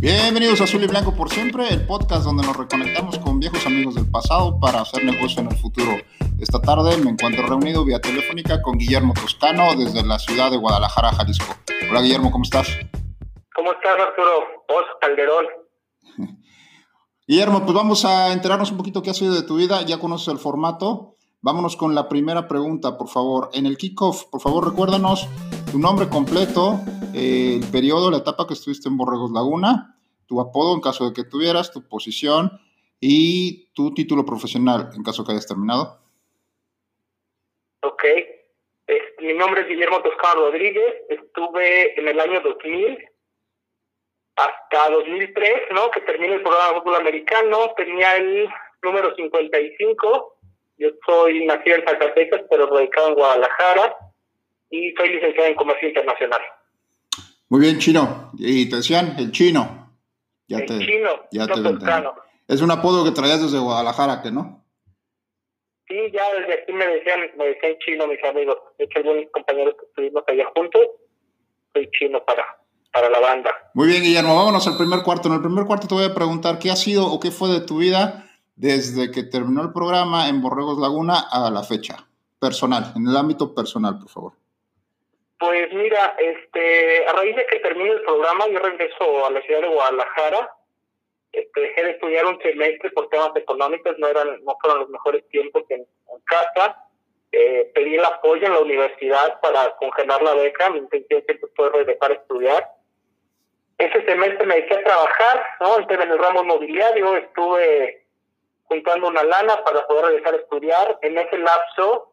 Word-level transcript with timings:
Bienvenidos 0.00 0.60
a 0.60 0.64
Azul 0.64 0.84
y 0.84 0.86
Blanco 0.86 1.12
por 1.12 1.28
siempre, 1.28 1.68
el 1.70 1.84
podcast 1.84 2.22
donde 2.22 2.46
nos 2.46 2.56
reconectamos 2.56 3.18
con 3.18 3.40
viejos 3.40 3.66
amigos 3.66 3.96
del 3.96 4.08
pasado 4.08 4.60
para 4.60 4.82
hacer 4.82 5.04
negocio 5.04 5.40
en 5.40 5.48
el 5.48 5.56
futuro. 5.56 5.90
Esta 6.38 6.60
tarde 6.60 6.96
me 6.98 7.10
encuentro 7.10 7.44
reunido 7.44 7.84
vía 7.84 8.00
telefónica 8.00 8.62
con 8.62 8.78
Guillermo 8.78 9.12
Toscano 9.12 9.74
desde 9.76 10.06
la 10.06 10.20
ciudad 10.20 10.52
de 10.52 10.56
Guadalajara, 10.56 11.12
Jalisco. 11.14 11.52
Hola 11.90 12.00
Guillermo, 12.00 12.30
¿cómo 12.30 12.44
estás? 12.44 12.68
¿Cómo 13.52 13.72
estás 13.72 13.98
Arturo? 13.98 14.64
Vos, 14.68 14.84
Calderón. 15.00 15.46
Guillermo, 17.26 17.64
pues 17.64 17.74
vamos 17.74 18.04
a 18.04 18.32
enterarnos 18.32 18.70
un 18.70 18.76
poquito 18.76 19.02
qué 19.02 19.10
ha 19.10 19.14
sido 19.14 19.34
de 19.34 19.42
tu 19.42 19.56
vida, 19.56 19.82
ya 19.82 19.98
conoces 19.98 20.28
el 20.28 20.38
formato. 20.38 21.16
Vámonos 21.40 21.76
con 21.76 21.94
la 21.94 22.08
primera 22.08 22.48
pregunta, 22.48 22.98
por 22.98 23.08
favor. 23.08 23.50
En 23.52 23.66
el 23.66 23.76
kickoff, 23.76 24.24
por 24.24 24.40
favor, 24.40 24.68
recuérdanos 24.68 25.28
tu 25.70 25.78
nombre 25.78 26.08
completo, 26.08 26.80
el 27.14 27.64
periodo, 27.70 28.10
la 28.10 28.18
etapa 28.18 28.46
que 28.46 28.54
estuviste 28.54 28.88
en 28.88 28.96
Borregos 28.96 29.30
Laguna, 29.30 29.96
tu 30.26 30.40
apodo 30.40 30.74
en 30.74 30.80
caso 30.80 31.08
de 31.08 31.14
que 31.14 31.28
tuvieras, 31.28 31.72
tu 31.72 31.86
posición 31.86 32.50
y 33.00 33.72
tu 33.72 33.94
título 33.94 34.24
profesional 34.24 34.90
en 34.96 35.04
caso 35.04 35.24
que 35.24 35.32
hayas 35.32 35.46
terminado. 35.46 36.00
Ok. 37.82 38.04
mi 39.20 39.34
nombre 39.34 39.60
es 39.60 39.68
Guillermo 39.68 40.02
Toscano 40.02 40.46
Rodríguez. 40.46 40.94
Estuve 41.08 42.00
en 42.00 42.08
el 42.08 42.18
año 42.18 42.40
2000 42.40 42.98
hasta 44.34 44.90
2003, 44.90 45.52
¿no? 45.72 45.90
Que 45.90 46.00
terminé 46.00 46.34
el 46.34 46.42
programa 46.42 46.72
de 46.72 46.80
fútbol 46.80 46.96
americano. 46.96 47.72
Tenía 47.76 48.16
el 48.16 48.48
número 48.82 49.14
55. 49.14 50.37
Yo 50.78 50.90
soy 51.04 51.44
nacido 51.44 51.76
en 51.76 51.84
Zacatecas, 51.84 52.42
pero 52.48 52.66
radicado 52.66 53.08
en 53.08 53.14
Guadalajara. 53.14 53.96
Y 54.70 54.92
soy 54.92 55.08
licenciado 55.10 55.48
en 55.48 55.54
Comercio 55.54 55.88
Internacional. 55.88 56.40
Muy 57.48 57.60
bien, 57.60 57.78
chino. 57.78 58.30
Y 58.38 58.68
te 58.70 58.76
decían 58.76 59.16
el 59.18 59.32
chino. 59.32 59.96
Ya 60.46 60.58
el 60.58 60.66
te, 60.66 60.78
chino, 60.78 61.10
ya 61.30 61.46
te 61.46 62.52
Es 62.52 62.62
un 62.62 62.70
apodo 62.70 63.04
que 63.04 63.10
traías 63.10 63.42
desde 63.42 63.58
Guadalajara, 63.58 64.22
¿que 64.22 64.30
no? 64.30 64.64
Sí, 65.88 65.96
ya 66.12 66.22
desde 66.38 66.62
aquí 66.62 66.72
me 66.72 66.86
decían, 66.86 67.20
me 67.36 67.46
decían 67.48 67.76
chino 67.84 68.06
mis 68.06 68.22
amigos. 68.24 68.56
De 68.78 68.84
hecho, 68.84 68.98
algunos 68.98 69.24
compañeros 69.32 69.74
que 69.78 69.86
estuvimos 69.86 70.22
allá 70.26 70.44
juntos, 70.54 70.82
soy 71.74 71.90
chino 71.98 72.24
para, 72.24 72.44
para 72.92 73.10
la 73.10 73.20
banda. 73.20 73.54
Muy 73.74 73.88
bien, 73.88 74.02
Guillermo, 74.02 74.36
vámonos 74.36 74.66
al 74.66 74.76
primer 74.76 75.02
cuarto. 75.02 75.28
En 75.28 75.34
el 75.34 75.40
primer 75.40 75.64
cuarto 75.64 75.88
te 75.88 75.94
voy 75.94 76.04
a 76.04 76.14
preguntar 76.14 76.58
qué 76.58 76.70
ha 76.70 76.76
sido 76.76 77.06
o 77.06 77.18
qué 77.20 77.30
fue 77.30 77.48
de 77.50 77.60
tu 77.60 77.78
vida 77.78 78.27
desde 78.58 79.12
que 79.12 79.22
terminó 79.22 79.62
el 79.62 79.72
programa 79.72 80.28
en 80.28 80.42
Borregos 80.42 80.78
Laguna 80.78 81.14
a 81.30 81.48
la 81.50 81.62
fecha. 81.62 82.04
Personal, 82.40 82.92
en 82.96 83.06
el 83.06 83.16
ámbito 83.16 83.54
personal, 83.54 83.98
por 83.98 84.08
favor. 84.08 84.32
Pues 85.38 85.72
mira, 85.72 86.16
este, 86.18 87.06
a 87.06 87.12
raíz 87.12 87.36
de 87.36 87.46
que 87.46 87.60
termine 87.60 87.90
el 87.90 88.02
programa, 88.02 88.46
yo 88.48 88.58
regreso 88.58 89.26
a 89.26 89.30
la 89.30 89.40
ciudad 89.42 89.62
de 89.62 89.68
Guadalajara. 89.68 90.50
Este, 91.32 91.60
dejé 91.60 91.84
de 91.84 91.90
estudiar 91.92 92.26
un 92.26 92.40
semestre 92.40 92.90
por 92.90 93.08
temas 93.08 93.30
económicos, 93.36 93.96
no 93.98 94.08
eran, 94.08 94.44
no 94.44 94.56
fueron 94.60 94.80
los 94.80 94.88
mejores 94.88 95.28
tiempos 95.28 95.62
en, 95.68 95.86
casa. 96.24 96.76
Eh, 97.32 97.70
pedí 97.74 97.94
el 97.94 98.04
apoyo 98.04 98.46
en 98.46 98.52
la 98.52 98.60
universidad 98.60 99.40
para 99.40 99.76
congelar 99.76 100.20
la 100.22 100.34
beca, 100.34 100.70
mi 100.70 100.78
intención 100.78 101.22
siempre 101.24 101.48
fue 101.54 101.70
regresar 101.70 102.10
a 102.10 102.14
estudiar. 102.14 102.68
Ese 103.78 104.04
semestre 104.04 104.46
me 104.46 104.56
dediqué 104.56 104.74
a 104.74 104.84
trabajar, 104.84 105.46
¿no? 105.60 105.78
Entré 105.78 106.02
en 106.02 106.10
el 106.10 106.18
ramo 106.18 106.42
inmobiliario, 106.42 107.16
estuve 107.16 108.07
juntando 108.68 109.08
una 109.08 109.22
lana 109.24 109.64
para 109.64 109.86
poder 109.86 110.06
regresar 110.06 110.34
a 110.34 110.38
estudiar. 110.38 110.98
En 111.02 111.18
ese 111.18 111.38
lapso 111.38 112.12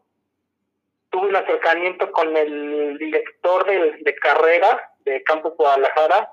tuve 1.09 1.27
un 1.27 1.35
acercamiento 1.35 2.11
con 2.11 2.35
el 2.35 2.97
director 2.97 3.66
de, 3.66 3.97
de 4.01 4.16
carrera 4.16 4.91
de 4.99 5.21
Campus 5.23 5.53
Guadalajara. 5.55 6.31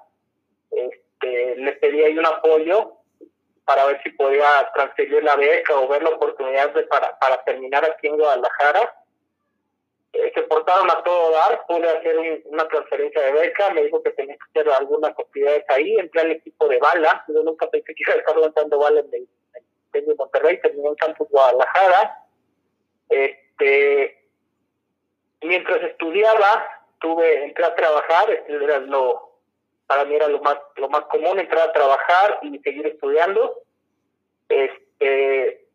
Este, 0.70 1.56
le 1.56 1.72
pedí 1.72 2.02
ahí 2.02 2.16
un 2.16 2.26
apoyo 2.26 2.94
para 3.64 3.84
ver 3.86 4.00
si 4.02 4.10
podía 4.10 4.70
transferir 4.74 5.22
la 5.22 5.36
beca 5.36 5.78
o 5.78 5.88
ver 5.88 6.02
la 6.02 6.10
oportunidad 6.10 6.72
para, 6.88 7.18
para 7.18 7.42
terminar 7.44 7.84
aquí 7.84 8.08
en 8.08 8.16
Guadalajara. 8.16 8.94
Eh, 10.12 10.30
se 10.34 10.42
portaron 10.42 10.90
a 10.90 11.02
todo 11.02 11.30
dar, 11.30 11.64
pude 11.66 11.88
hacer 11.88 12.42
una 12.44 12.68
transferencia 12.68 13.20
de 13.22 13.32
beca, 13.32 13.70
me 13.70 13.84
dijo 13.84 14.02
que 14.02 14.10
tenía 14.10 14.36
que 14.36 14.60
hacer 14.60 14.72
algunas 14.72 15.10
actividades 15.18 15.64
ahí, 15.68 15.96
entré 15.96 16.20
al 16.20 16.32
equipo 16.32 16.68
de 16.68 16.78
bala, 16.78 17.24
yo 17.28 17.42
nunca 17.42 17.70
pensé 17.70 17.94
que 17.94 18.02
iba 18.06 18.14
a 18.14 18.16
estar 18.18 18.36
lanzando 18.36 18.78
bala 18.78 19.00
en 19.00 19.14
el, 19.14 19.28
en 19.92 20.16
Monterrey, 20.16 20.60
terminé 20.60 20.88
en 20.88 20.94
Campus 20.97 21.28
Guadalajara. 21.30 22.25
Este, 23.08 24.25
mientras 25.42 25.82
estudiaba, 25.82 26.82
tuve, 26.98 27.44
entré 27.44 27.64
a 27.64 27.75
trabajar, 27.75 28.31
era 28.48 28.78
lo, 28.78 29.38
para 29.86 30.04
mí 30.04 30.14
era 30.14 30.28
lo 30.28 30.41
más, 30.41 30.58
lo 30.76 30.88
más 30.88 31.02
común, 31.06 31.38
entrar 31.38 31.69
a 31.69 31.72
trabajar 31.72 32.38
y 32.42 32.58
seguir 32.60 32.86
estudiando. 32.86 33.62
Este, 34.48 35.66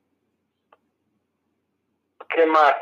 ¿qué 2.30 2.46
más? 2.46 2.76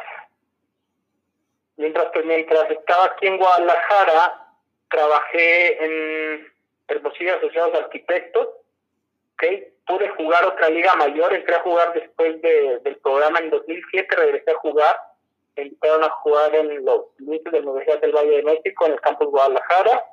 Mientras, 1.77 2.07
mientras 2.23 2.71
estaba 2.71 3.05
aquí 3.05 3.27
en 3.27 3.37
Guadalajara, 3.37 4.53
trabajé 4.89 5.83
en 5.83 6.53
Hermosillo 6.87 7.35
Asociados 7.35 7.75
Arquitectos, 7.75 8.47
¿okay? 9.33 9.74
Pude 9.87 10.09
jugar 10.09 10.45
otra 10.45 10.69
liga 10.69 10.95
mayor, 10.95 11.33
entré 11.33 11.55
a 11.55 11.61
jugar 11.61 11.93
después 11.93 12.41
de, 12.41 12.79
del 12.79 12.97
programa 12.97 13.39
en 13.39 13.51
2007, 13.51 14.15
regresé 14.15 14.51
a 14.51 14.55
jugar 14.55 14.95
me 15.55 15.63
invitaron 15.63 16.03
a 16.03 16.09
jugar 16.09 16.53
en 16.55 16.83
los 16.83 17.05
límites 17.17 17.51
de 17.51 17.61
la 17.61 17.71
Universidad 17.71 18.01
del 18.01 18.11
Valle 18.11 18.37
de 18.37 18.43
México, 18.43 18.85
en 18.85 18.93
el 18.93 19.01
campus 19.01 19.27
Guadalajara. 19.27 20.05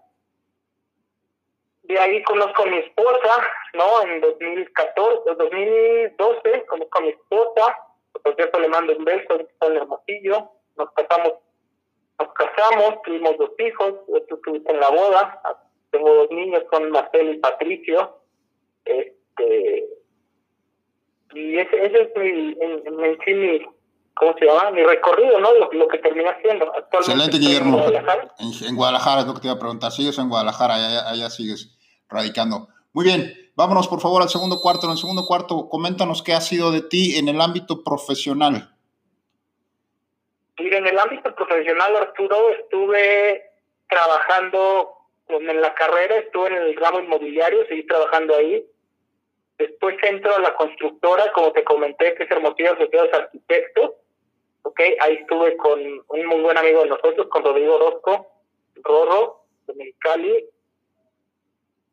De 1.83 1.99
ahí 1.99 2.23
conozco 2.23 2.63
a 2.63 2.67
mi 2.67 2.79
esposa, 2.79 3.49
¿no? 3.75 4.03
En 4.03 4.21
2014, 4.21 5.35
2012 5.35 6.67
conozco 6.67 6.99
a 6.99 7.03
mi 7.03 7.09
esposa, 7.09 7.79
por 8.23 8.37
cierto 8.37 8.61
le 8.61 8.69
mando 8.69 8.97
un 8.97 9.05
beso, 9.05 9.35
está 9.35 9.67
en 9.67 9.77
Hermosillo, 9.79 10.53
nos 10.77 10.93
casamos, 10.93 11.35
nos 12.21 12.33
casamos, 12.35 13.03
tuvimos 13.03 13.37
dos 13.37 13.51
hijos, 13.59 13.95
tú 14.07 14.37
estuviste 14.37 14.71
en 14.71 14.81
la 14.81 14.91
boda, 14.91 15.43
tengo 15.91 16.15
dos 16.15 16.31
niños, 16.31 16.63
son 16.71 16.91
Marcelo 16.93 17.33
y 17.33 17.39
Patricio, 17.39 18.21
este, 19.43 19.93
y 21.35 21.59
ese, 21.59 21.87
ese 21.87 22.03
es 22.03 22.09
mi, 22.17 22.57
en, 22.61 23.05
en 23.05 23.19
sí 23.25 23.35
mi, 23.35 23.61
¿cómo 24.15 24.35
se 24.39 24.47
llama? 24.47 24.71
Mi 24.71 24.83
recorrido, 24.83 25.41
¿no? 25.41 25.49
Lo, 25.73 25.89
que 25.89 25.99
terminé 25.99 26.29
haciendo. 26.29 26.73
Excelente, 26.93 27.39
Guillermo. 27.39 27.85
En 28.39 28.77
Guadalajara. 28.77 29.21
es 29.23 29.27
lo 29.27 29.35
que 29.35 29.41
te 29.41 29.47
iba 29.47 29.57
a 29.57 29.59
preguntar. 29.59 29.93
¿Sigues 29.93 30.19
en 30.19 30.29
Guadalajara? 30.29 30.75
Allá, 30.75 31.09
allá 31.09 31.31
sigues 31.31 31.79
radicando. 32.09 32.69
Muy 32.93 33.05
bien. 33.05 33.33
Vámonos, 33.55 33.89
por 33.89 34.01
favor, 34.01 34.23
al 34.23 34.29
segundo 34.29 34.61
cuarto. 34.61 34.87
En 34.87 34.93
el 34.93 34.99
segundo 34.99 35.27
cuarto, 35.27 35.69
coméntanos 35.69 36.23
qué 36.23 36.33
ha 36.33 36.41
sido 36.41 36.71
de 36.71 36.83
ti 36.83 37.19
en 37.19 37.29
el 37.29 37.41
ámbito 37.41 37.85
profesional. 37.85 38.75
Mira, 40.59 40.79
en 40.79 40.87
el 40.87 40.99
ámbito 40.99 41.35
profesional, 41.35 41.97
Arturo, 41.97 42.51
estuve 42.51 43.43
trabajando 43.89 44.91
en 45.29 45.61
la 45.61 45.75
carrera, 45.75 46.17
estuve 46.17 46.49
en 46.49 46.55
el 46.55 46.77
ramo 46.77 47.01
inmobiliario, 47.01 47.67
seguí 47.67 47.87
trabajando 47.87 48.35
ahí. 48.37 48.65
Después 49.63 49.97
entro 50.03 50.35
a 50.35 50.41
la 50.41 50.55
constructora, 50.55 51.33
como 51.33 51.53
te 51.53 51.65
comenté, 51.65 52.15
que 52.15 52.25
es 52.25 52.31
Hermosillo 52.31 52.73
Asociados 52.73 53.13
Arquitectos 53.13 53.93
¿ok? 54.63 54.81
Ahí 55.01 55.15
estuve 55.21 55.57
con 55.57 55.81
un 55.81 56.27
muy 56.27 56.41
buen 56.41 56.57
amigo 56.57 56.83
de 56.83 56.89
nosotros, 56.89 57.27
con 57.29 57.45
Rodrigo 57.45 57.77
Orozco, 57.77 58.27
Rorro, 58.77 59.45
de 59.67 59.75
Mexicali. 59.75 60.47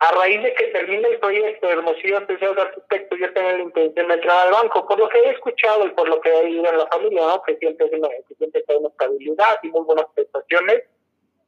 A 0.02 0.12
raíz 0.14 0.42
de 0.42 0.54
que 0.54 0.68
termine 0.68 1.10
el 1.10 1.20
proyecto 1.20 1.68
de 1.68 1.74
Hermosillo 1.74 2.20
Asociados 2.20 2.58
Arquitectos, 2.58 3.20
yo 3.20 3.34
tenía 3.34 3.54
la 3.54 3.64
intención 3.64 4.08
de 4.08 4.14
entrar 4.14 4.48
al 4.48 4.54
banco, 4.54 4.88
por 4.88 4.98
lo 4.98 5.10
que 5.10 5.20
he 5.20 5.32
escuchado 5.32 5.86
y 5.86 5.90
por 5.90 6.08
lo 6.08 6.22
que 6.22 6.30
he 6.30 6.36
oído 6.36 6.70
en 6.70 6.78
la 6.78 6.88
familia, 6.88 7.22
¿no? 7.22 7.42
Que 7.42 7.58
siempre, 7.58 7.90
que 7.90 8.36
siempre 8.36 8.64
una 8.78 8.88
estabilidad 8.88 9.60
y 9.62 9.68
muy 9.68 9.82
buenas 9.82 10.06
prestaciones. 10.16 10.84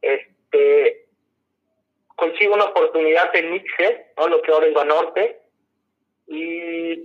Este, 0.01 1.05
consigo 2.17 2.55
una 2.55 2.65
oportunidad 2.65 3.33
en 3.37 3.51
Mixe, 3.53 4.07
¿no? 4.17 4.27
Lo 4.27 4.41
que 4.41 4.51
ahora 4.51 4.67
es 4.67 4.73
Banorte. 4.73 5.40
Y 6.27 6.95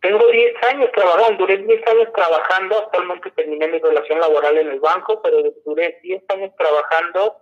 tengo 0.00 0.26
10 0.26 0.62
años 0.64 0.90
trabajando, 0.92 1.38
duré 1.38 1.58
10 1.58 1.86
años 1.88 2.12
trabajando, 2.14 2.78
actualmente 2.78 3.30
terminé 3.30 3.68
mi 3.68 3.78
relación 3.78 4.20
laboral 4.20 4.58
en 4.58 4.68
el 4.68 4.80
banco, 4.80 5.22
pero 5.22 5.42
duré 5.64 5.98
10 6.02 6.22
años 6.28 6.50
trabajando 6.56 7.36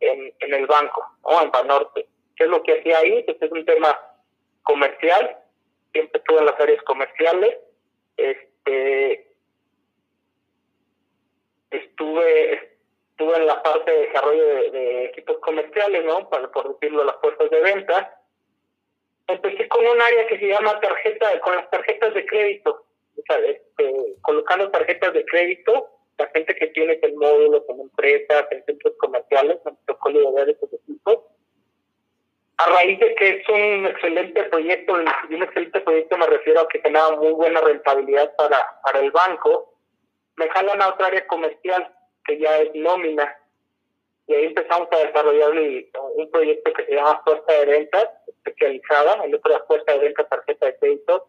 en, 0.00 0.32
en 0.40 0.54
el 0.54 0.66
banco, 0.66 1.02
o 1.22 1.40
en 1.40 1.50
Banorte. 1.50 2.06
¿Qué 2.36 2.44
es 2.44 2.50
lo 2.50 2.62
que 2.62 2.78
hacía 2.78 2.98
ahí? 2.98 3.22
Pues 3.22 3.38
es 3.40 3.50
un 3.50 3.64
tema 3.64 3.98
comercial, 4.62 5.38
siempre 5.92 6.18
estuve 6.18 6.38
en 6.40 6.46
las 6.46 6.60
áreas 6.60 6.82
comerciales, 6.82 7.56
este, 8.16 9.26
estuve, 11.70 12.76
estuve 13.10 13.36
en 13.36 13.46
la 13.46 13.62
parte 13.62 13.90
de 13.90 14.06
desarrollo 14.06 14.44
de, 14.72 15.04
equipos 15.06 15.38
comerciales, 15.38 16.04
¿no? 16.04 16.28
Para, 16.28 16.50
por 16.50 16.74
decirlo, 16.74 17.04
las 17.04 17.16
fuerzas 17.20 17.50
de 17.50 17.60
venta. 17.60 18.20
Empecé 19.28 19.68
con 19.68 19.86
un 19.86 20.00
área 20.00 20.26
que 20.26 20.38
se 20.38 20.48
llama 20.48 20.80
tarjeta, 20.80 21.40
con 21.40 21.56
las 21.56 21.68
tarjetas 21.70 22.14
de 22.14 22.26
crédito, 22.26 22.84
o 23.16 23.22
sea, 23.26 23.38
este, 23.38 23.92
colocando 24.22 24.70
tarjetas 24.70 25.12
de 25.12 25.24
crédito, 25.24 25.90
la 26.18 26.28
gente 26.28 26.54
que 26.54 26.68
tiene 26.68 26.98
el 27.02 27.14
módulo 27.14 27.66
con 27.66 27.80
empresas, 27.80 28.46
en 28.50 28.64
centros 28.64 28.94
comerciales, 28.98 29.58
me 29.64 29.72
tocó 29.86 30.10
liderar 30.10 30.48
esos 30.48 30.72
equipos 30.72 31.18
a 32.58 32.66
raíz 32.70 32.98
de 32.98 33.14
que 33.14 33.28
es 33.28 33.48
un 33.48 33.86
excelente 33.86 34.42
proyecto, 34.44 34.94
y 35.28 35.34
un 35.34 35.42
excelente 35.42 35.80
proyecto 35.80 36.16
me 36.16 36.26
refiero 36.26 36.60
a 36.60 36.68
que 36.68 36.78
tenía 36.78 37.10
muy 37.10 37.32
buena 37.32 37.60
rentabilidad 37.60 38.34
para, 38.36 38.80
para 38.82 39.00
el 39.00 39.10
banco, 39.10 39.74
me 40.36 40.48
jalan 40.48 40.80
a 40.80 40.88
otra 40.88 41.08
área 41.08 41.26
comercial 41.26 41.92
que 42.24 42.38
ya 42.38 42.58
es 42.58 42.74
nómina. 42.74 43.36
Y 44.28 44.34
ahí 44.34 44.46
empezamos 44.46 44.88
a 44.90 44.98
desarrollar 44.98 45.50
un 45.50 46.30
proyecto 46.30 46.72
que 46.72 46.84
se 46.84 46.94
llama 46.94 47.22
Fuerza 47.24 47.52
de 47.52 47.66
Ventas, 47.66 48.08
especializada, 48.26 49.24
el 49.24 49.34
otro 49.34 49.54
es 49.54 49.62
Fuerza 49.66 49.92
de 49.92 49.98
Ventas 49.98 50.28
Tarjeta 50.28 50.66
de 50.66 50.76
Crédito. 50.78 51.26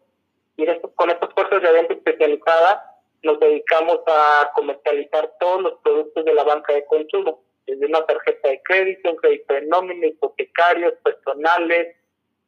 Y 0.56 0.66
con 0.96 1.08
estos 1.08 1.32
fuerzas 1.34 1.62
de 1.62 1.72
venta 1.72 1.94
especializadas 1.94 2.80
nos 3.22 3.38
dedicamos 3.38 4.00
a 4.08 4.50
comercializar 4.54 5.32
todos 5.38 5.62
los 5.62 5.74
productos 5.84 6.24
de 6.24 6.34
la 6.34 6.42
banca 6.42 6.72
de 6.72 6.84
consumo 6.86 7.44
desde 7.64 7.86
una 7.86 8.04
tarjeta 8.04 8.48
de 8.48 8.60
crédito, 8.62 9.10
un 9.10 9.16
crédito 9.16 9.54
de 9.54 9.62
nómina, 9.62 10.06
hipotecarios, 10.06 10.94
personales, 11.04 11.94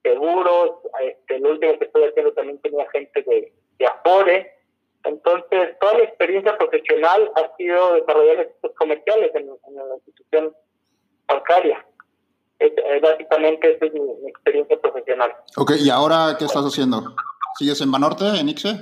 seguros, 0.03 0.73
este, 1.01 1.39
lo 1.39 1.51
último 1.51 1.79
que 1.79 1.85
estoy 1.85 2.05
haciendo 2.05 2.33
también 2.33 2.59
tenía 2.59 2.91
gente 2.91 3.23
de, 3.23 3.53
de 3.79 3.87
Afore. 3.87 4.60
Entonces, 5.05 5.79
toda 5.81 5.95
mi 5.95 6.03
experiencia 6.03 6.57
profesional 6.59 7.31
ha 7.37 7.57
sido 7.57 7.95
desarrollar 7.95 8.41
estos 8.41 8.73
comerciales 8.75 9.31
en, 9.35 9.47
la 9.47 9.95
institución 9.97 10.55
bancaria. 11.27 11.87
Eh, 12.59 13.01
básicamente, 13.01 13.73
esa 13.73 13.87
es 13.87 13.93
mi, 13.95 14.29
experiencia 14.29 14.79
profesional. 14.81 15.35
Ok, 15.57 15.73
¿y 15.79 15.89
ahora 15.89 16.37
qué 16.39 16.45
estás 16.45 16.65
haciendo? 16.65 17.15
¿Sigues 17.59 17.81
en 17.81 17.91
Banorte, 17.91 18.25
en 18.39 18.49
ICSE? 18.51 18.73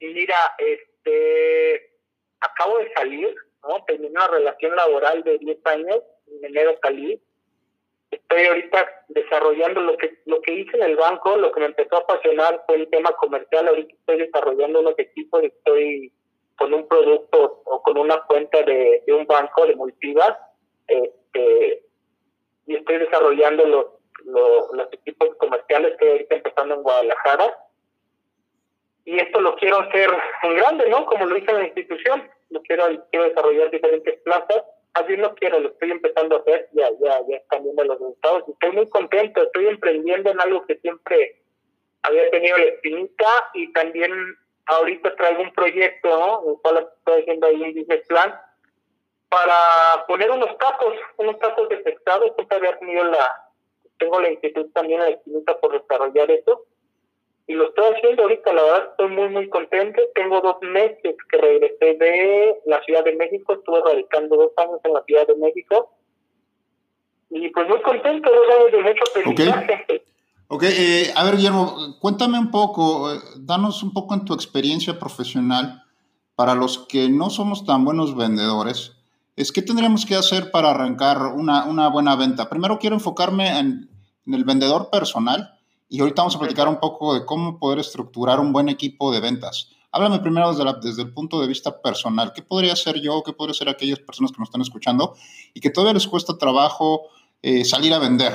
Mira, 0.00 0.36
este, 0.58 1.98
acabo 2.40 2.78
de 2.78 2.92
salir 2.94 3.34
¿no? 3.68 3.84
Terminé 3.84 4.10
una 4.10 4.28
relación 4.28 4.74
laboral 4.76 5.22
de 5.22 5.38
10 5.38 5.58
años, 5.66 6.02
en 6.26 6.44
enero 6.44 6.74
salí. 6.82 7.20
Estoy 8.12 8.44
ahorita 8.46 9.04
desarrollando 9.08 9.80
lo 9.80 9.96
que 9.96 10.18
lo 10.26 10.40
que 10.42 10.52
hice 10.52 10.76
en 10.76 10.82
el 10.84 10.96
banco, 10.96 11.36
lo 11.36 11.50
que 11.50 11.60
me 11.60 11.66
empezó 11.66 11.96
a 11.96 12.00
apasionar 12.00 12.62
fue 12.66 12.76
el 12.76 12.90
tema 12.90 13.10
comercial. 13.12 13.66
Ahorita 13.66 13.94
estoy 13.94 14.18
desarrollando 14.18 14.80
unos 14.80 14.98
equipos, 14.98 15.42
estoy 15.42 16.12
con 16.56 16.72
un 16.74 16.86
producto 16.86 17.62
o 17.64 17.82
con 17.82 17.98
una 17.98 18.20
cuenta 18.22 18.62
de, 18.62 19.02
un 19.08 19.26
banco 19.26 19.66
de 19.66 19.74
multivas 19.74 20.36
este, 20.86 21.82
y 22.66 22.76
estoy 22.76 22.98
desarrollando 22.98 23.66
los, 23.66 23.86
los, 24.72 24.92
equipos 24.92 25.34
comerciales 25.36 25.96
que 25.98 26.10
ahorita 26.10 26.36
empezando 26.36 26.74
en 26.74 26.82
Guadalajara. 26.82 27.58
Y 29.04 29.18
esto 29.18 29.40
lo 29.40 29.56
quiero 29.56 29.80
hacer 29.80 30.10
en 30.44 30.56
grande, 30.56 30.88
¿no? 30.88 31.06
Como 31.06 31.26
lo 31.26 31.36
hice 31.36 31.50
en 31.50 31.58
la 31.58 31.64
institución 31.64 32.30
no 32.52 32.62
quiero, 32.62 32.84
quiero 33.10 33.28
desarrollar 33.28 33.70
diferentes 33.70 34.20
plazas, 34.20 34.62
así 34.94 35.16
no 35.16 35.34
quiero, 35.34 35.60
lo 35.60 35.68
estoy 35.68 35.90
empezando 35.90 36.36
a 36.36 36.40
hacer, 36.40 36.68
ya, 36.72 36.88
ya, 37.00 37.20
ya 37.28 37.36
están 37.36 37.62
viendo 37.64 37.84
los 37.84 37.98
resultados. 37.98 38.44
Estoy 38.48 38.72
muy 38.72 38.88
contento, 38.88 39.42
estoy 39.42 39.68
emprendiendo 39.68 40.30
en 40.30 40.40
algo 40.40 40.66
que 40.66 40.76
siempre 40.78 41.42
había 42.02 42.30
tenido 42.30 42.58
la 42.58 42.64
espinita 42.64 43.28
y 43.54 43.72
también 43.72 44.12
ahorita 44.66 45.14
traigo 45.16 45.42
un 45.42 45.52
proyecto, 45.52 46.08
¿no? 46.08 46.52
El 46.52 46.60
cual 46.60 46.88
estoy 46.98 47.22
haciendo 47.22 47.46
ahí 47.46 47.62
un 47.62 47.74
business 47.74 48.06
plan 48.06 48.40
para 49.28 50.06
poner 50.06 50.30
unos 50.30 50.56
tacos, 50.58 50.94
unos 51.16 51.38
tacos 51.38 51.68
de 51.68 51.78
pescado. 51.78 52.34
Había 52.50 52.78
tenido 52.78 53.04
la, 53.04 53.50
tengo 53.98 54.20
la 54.20 54.30
inquietud 54.30 54.70
también 54.72 55.00
la 55.00 55.08
espinita 55.08 55.58
por 55.58 55.72
desarrollar 55.72 56.30
eso 56.30 56.66
y 57.52 57.54
lo 57.54 57.68
estoy 57.68 57.84
haciendo 57.94 58.22
ahorita, 58.22 58.50
la 58.54 58.62
verdad 58.62 58.88
estoy 58.90 59.08
muy 59.08 59.28
muy 59.28 59.48
contento. 59.50 60.00
Tengo 60.14 60.40
dos 60.40 60.56
meses 60.62 61.14
que 61.30 61.36
regresé 61.36 61.98
de 61.98 62.56
la 62.64 62.82
Ciudad 62.82 63.04
de 63.04 63.14
México, 63.14 63.52
estuve 63.52 63.80
radicando 63.84 64.36
dos 64.36 64.52
años 64.56 64.80
en 64.84 64.94
la 64.94 65.02
Ciudad 65.02 65.26
de 65.26 65.36
México 65.36 65.90
y 67.28 67.50
pues 67.50 67.68
muy 67.68 67.82
contento, 67.82 68.30
dos 68.30 68.56
años 68.56 68.72
de 68.72 68.82
mucho 68.82 69.02
aprendizaje. 69.10 70.02
Ok, 70.48 70.62
eh, 70.64 71.12
a 71.14 71.24
ver 71.24 71.36
Guillermo, 71.36 71.98
cuéntame 72.00 72.38
un 72.38 72.50
poco, 72.50 73.12
eh, 73.12 73.18
danos 73.36 73.82
un 73.82 73.92
poco 73.92 74.14
en 74.14 74.24
tu 74.24 74.32
experiencia 74.32 74.98
profesional 74.98 75.82
para 76.34 76.54
los 76.54 76.86
que 76.88 77.10
no 77.10 77.28
somos 77.28 77.66
tan 77.66 77.84
buenos 77.84 78.16
vendedores. 78.16 78.96
Es 79.36 79.52
qué 79.52 79.60
tendríamos 79.60 80.06
que 80.06 80.14
hacer 80.14 80.50
para 80.50 80.70
arrancar 80.70 81.18
una, 81.34 81.66
una 81.66 81.88
buena 81.88 82.16
venta. 82.16 82.48
Primero 82.48 82.78
quiero 82.78 82.96
enfocarme 82.96 83.58
en, 83.58 83.90
en 84.26 84.34
el 84.34 84.44
vendedor 84.44 84.88
personal 84.90 85.58
y 85.92 86.00
ahorita 86.00 86.22
vamos 86.22 86.36
a 86.36 86.38
platicar 86.38 86.68
un 86.68 86.80
poco 86.80 87.12
de 87.12 87.26
cómo 87.26 87.58
poder 87.58 87.78
estructurar 87.78 88.40
un 88.40 88.50
buen 88.50 88.70
equipo 88.70 89.12
de 89.12 89.20
ventas. 89.20 89.76
Háblame 89.92 90.20
primero 90.20 90.50
desde, 90.50 90.64
desde 90.80 91.02
el 91.02 91.12
punto 91.12 91.38
de 91.38 91.46
vista 91.46 91.82
personal. 91.82 92.32
¿Qué 92.34 92.40
podría 92.40 92.74
ser 92.76 92.94
yo? 92.98 93.22
¿Qué 93.22 93.34
podría 93.34 93.52
ser 93.52 93.68
aquellas 93.68 93.98
personas 93.98 94.32
que 94.32 94.38
nos 94.38 94.48
están 94.48 94.62
escuchando 94.62 95.12
y 95.52 95.60
que 95.60 95.68
todavía 95.68 95.92
les 95.92 96.08
cuesta 96.08 96.38
trabajo 96.38 97.10
eh, 97.42 97.62
salir 97.66 97.92
a 97.92 97.98
vender? 97.98 98.32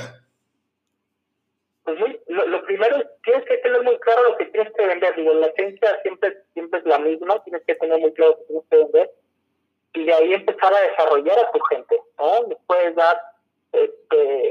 Pues 1.83 1.97
lo, 2.27 2.63
primero 2.65 2.97
es 2.97 3.07
tienes 3.23 3.43
que 3.45 3.57
tener 3.57 3.81
muy 3.81 3.97
claro 4.01 4.29
lo 4.29 4.37
que 4.37 4.45
tienes 4.45 4.71
que 4.77 4.85
vender. 4.85 5.15
Digo, 5.15 5.33
la 5.33 5.47
esencia 5.47 5.99
siempre, 6.03 6.37
siempre 6.53 6.79
es 6.79 6.85
la 6.85 6.99
misma, 6.99 7.43
tienes 7.43 7.63
que 7.65 7.73
tener 7.73 7.99
muy 7.99 8.13
claro 8.13 8.33
lo 8.33 8.37
que 8.37 8.45
tienes 8.45 8.65
que 8.69 8.77
vender 8.77 9.11
y 9.95 10.03
de 10.05 10.13
ahí 10.13 10.33
empezar 10.35 10.71
a 10.71 10.81
desarrollar 10.91 11.39
a 11.39 11.51
tu 11.51 11.59
gente. 11.71 11.99
¿no? 12.19 12.49
Les 12.49 12.57
puedes 12.67 12.95
dar 12.95 13.19
este, 13.71 14.46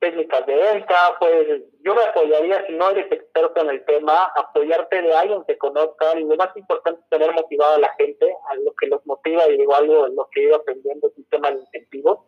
técnicas 0.00 0.46
de 0.46 0.54
venta, 0.54 0.96
pues 1.18 1.62
yo 1.82 1.94
me 1.94 2.02
apoyaría, 2.02 2.66
si 2.66 2.72
no 2.74 2.90
eres 2.90 3.10
experto 3.10 3.60
en 3.60 3.70
el 3.70 3.84
tema, 3.84 4.32
apoyarte 4.36 5.02
de 5.02 5.14
alguien 5.14 5.44
que 5.44 5.58
conozca, 5.58 6.18
y 6.18 6.24
lo 6.24 6.36
más 6.36 6.56
importante 6.56 7.00
es 7.00 7.08
tener 7.08 7.32
motivado 7.32 7.74
a 7.74 7.80
la 7.80 7.92
gente, 7.94 8.32
a 8.50 8.54
lo 8.56 8.72
que 8.74 8.86
los 8.86 9.04
motiva, 9.06 9.48
y 9.48 9.56
digo 9.56 9.74
algo, 9.74 10.08
lo 10.08 10.28
que 10.30 10.40
he 10.40 10.44
ido 10.44 10.56
aprendiendo 10.56 11.08
es 11.08 11.16
un 11.16 11.24
tema 11.24 11.50
de 11.50 11.60
incentivos, 11.60 12.20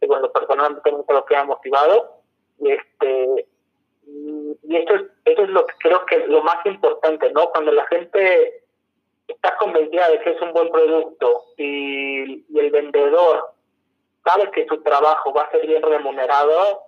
que 0.00 0.06
bueno, 0.06 0.30
personalmente 0.30 0.92
nunca 0.92 1.14
lo 1.14 1.24
que 1.24 1.36
ha 1.36 1.44
motivado, 1.44 2.22
y 2.60 2.72
este 2.72 3.46
y 4.10 4.76
eso 4.76 4.94
es, 4.94 5.02
eso 5.26 5.42
es 5.42 5.50
lo 5.50 5.66
que 5.66 5.74
creo 5.80 6.06
que 6.06 6.16
es 6.16 6.28
lo 6.28 6.42
más 6.42 6.64
importante, 6.64 7.30
¿no? 7.32 7.50
Cuando 7.50 7.72
la 7.72 7.86
gente 7.88 8.64
está 9.26 9.54
convencida 9.58 10.08
de 10.08 10.20
que 10.20 10.30
es 10.30 10.40
un 10.40 10.52
buen 10.52 10.70
producto 10.70 11.44
y 11.58 12.58
el 12.58 12.70
vendedor 12.70 13.50
sabe 14.24 14.50
que 14.50 14.66
su 14.66 14.82
trabajo 14.82 15.32
va 15.32 15.42
a 15.42 15.50
ser 15.50 15.66
bien 15.66 15.82
remunerado, 15.82 16.87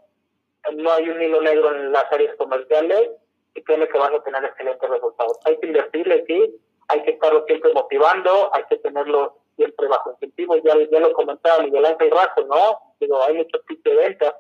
no 0.75 0.93
hay 0.93 1.09
un 1.09 1.23
hilo 1.23 1.41
negro 1.41 1.75
en 1.75 1.93
las 1.93 2.05
áreas 2.13 2.37
comerciales 2.37 3.11
y 3.55 3.63
créeme 3.63 3.89
que 3.89 3.99
vas 3.99 4.13
a 4.13 4.23
tener 4.23 4.45
excelentes 4.45 4.89
resultados. 4.89 5.39
Hay 5.45 5.59
que 5.59 5.67
invertirle, 5.67 6.25
sí, 6.27 6.61
hay 6.89 7.03
que 7.03 7.13
estarlo 7.13 7.45
siempre 7.47 7.73
motivando, 7.73 8.51
hay 8.55 8.65
que 8.69 8.79
tenerlo 8.79 9.37
siempre 9.57 9.89
bajo 9.89 10.13
incentivo. 10.13 10.57
Ya, 10.57 10.75
ya 10.91 11.01
lo 11.01 11.13
comentaba 11.13 11.63
Miguel 11.63 11.87
Ángel 11.87 12.11
Razo, 12.11 12.47
¿no? 12.47 12.79
Digo, 13.01 13.23
hay 13.23 13.35
muchos 13.35 13.65
tipos 13.67 13.85
de 13.85 13.97
ventas, 13.97 14.35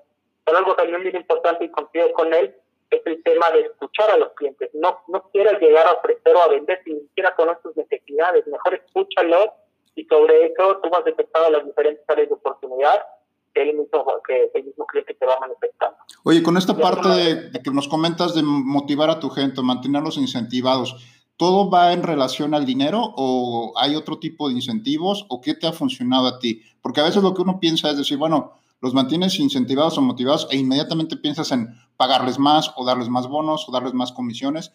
pero 0.44 0.58
algo 0.58 0.74
también 0.74 1.02
muy 1.02 1.10
importante 1.10 1.64
y 1.64 1.70
confío 1.70 2.12
con 2.12 2.32
él 2.34 2.54
es 2.90 3.02
el 3.06 3.22
tema 3.22 3.50
de 3.52 3.60
escuchar 3.60 4.10
a 4.10 4.16
los 4.16 4.32
clientes. 4.32 4.70
No, 4.74 5.00
no 5.06 5.22
quieras 5.30 5.60
llegar 5.60 5.86
a 5.86 5.92
ofrecer 5.92 6.34
o 6.34 6.42
a 6.42 6.48
vender 6.48 6.82
ni 6.86 7.00
siquiera 7.00 7.34
conoces 7.36 7.62
sus 7.62 7.76
necesidades. 7.76 8.46
Mejor 8.46 8.74
escúchalo 8.74 9.54
y 9.94 10.04
sobre 10.06 10.46
eso 10.46 10.78
tú 10.82 10.90
vas 10.90 11.04
detectando 11.04 11.50
las 11.50 11.64
diferentes 11.64 12.04
áreas 12.08 12.28
de 12.28 12.34
oportunidad 12.34 13.06
el 13.54 13.76
mismo, 13.76 14.04
que 14.26 14.50
el 14.54 14.64
mismo 14.64 14.87
cliente 14.87 15.14
te 15.14 15.26
va 15.26 15.38
manifestando. 15.40 15.97
Oye, 16.25 16.42
con 16.42 16.57
esta 16.57 16.76
parte 16.76 17.09
de, 17.09 17.62
que 17.62 17.71
nos 17.71 17.88
comentas 17.88 18.35
de 18.35 18.42
motivar 18.42 19.11
a 19.11 19.21
tu 19.21 19.30
gente, 19.30 19.62
mantenerlos 19.62 20.16
incentivados, 20.19 20.97
¿todo 21.37 21.71
va 21.71 21.92
en 21.92 22.02
relación 22.02 22.54
al 22.54 22.66
dinero 22.66 23.00
o 23.16 23.73
hay 23.76 23.97
otro 23.97 24.19
tipo 24.19 24.49
de 24.49 24.54
incentivos 24.54 25.26
o 25.28 25.40
qué 25.40 25.54
te 25.54 25.66
ha 25.66 25.73
funcionado 25.73 26.26
a 26.26 26.38
ti? 26.38 26.62
Porque 26.83 27.00
a 27.00 27.04
veces 27.04 27.23
lo 27.23 27.35
que 27.35 27.42
uno 27.42 27.59
piensa 27.59 27.90
es 27.90 27.97
decir, 27.97 28.19
bueno, 28.19 28.52
los 28.80 28.95
mantienes 28.95 29.38
incentivados 29.38 29.99
o 29.99 30.02
motivados 30.02 30.49
e 30.50 30.57
inmediatamente 30.57 31.16
piensas 31.16 31.52
en 31.52 31.75
pagarles 31.97 32.38
más 32.38 32.73
o 32.76 32.85
darles 32.85 33.09
más 33.09 33.26
bonos 33.26 33.69
o 33.69 33.73
darles 33.73 33.92
más 33.92 34.12
comisiones. 34.12 34.73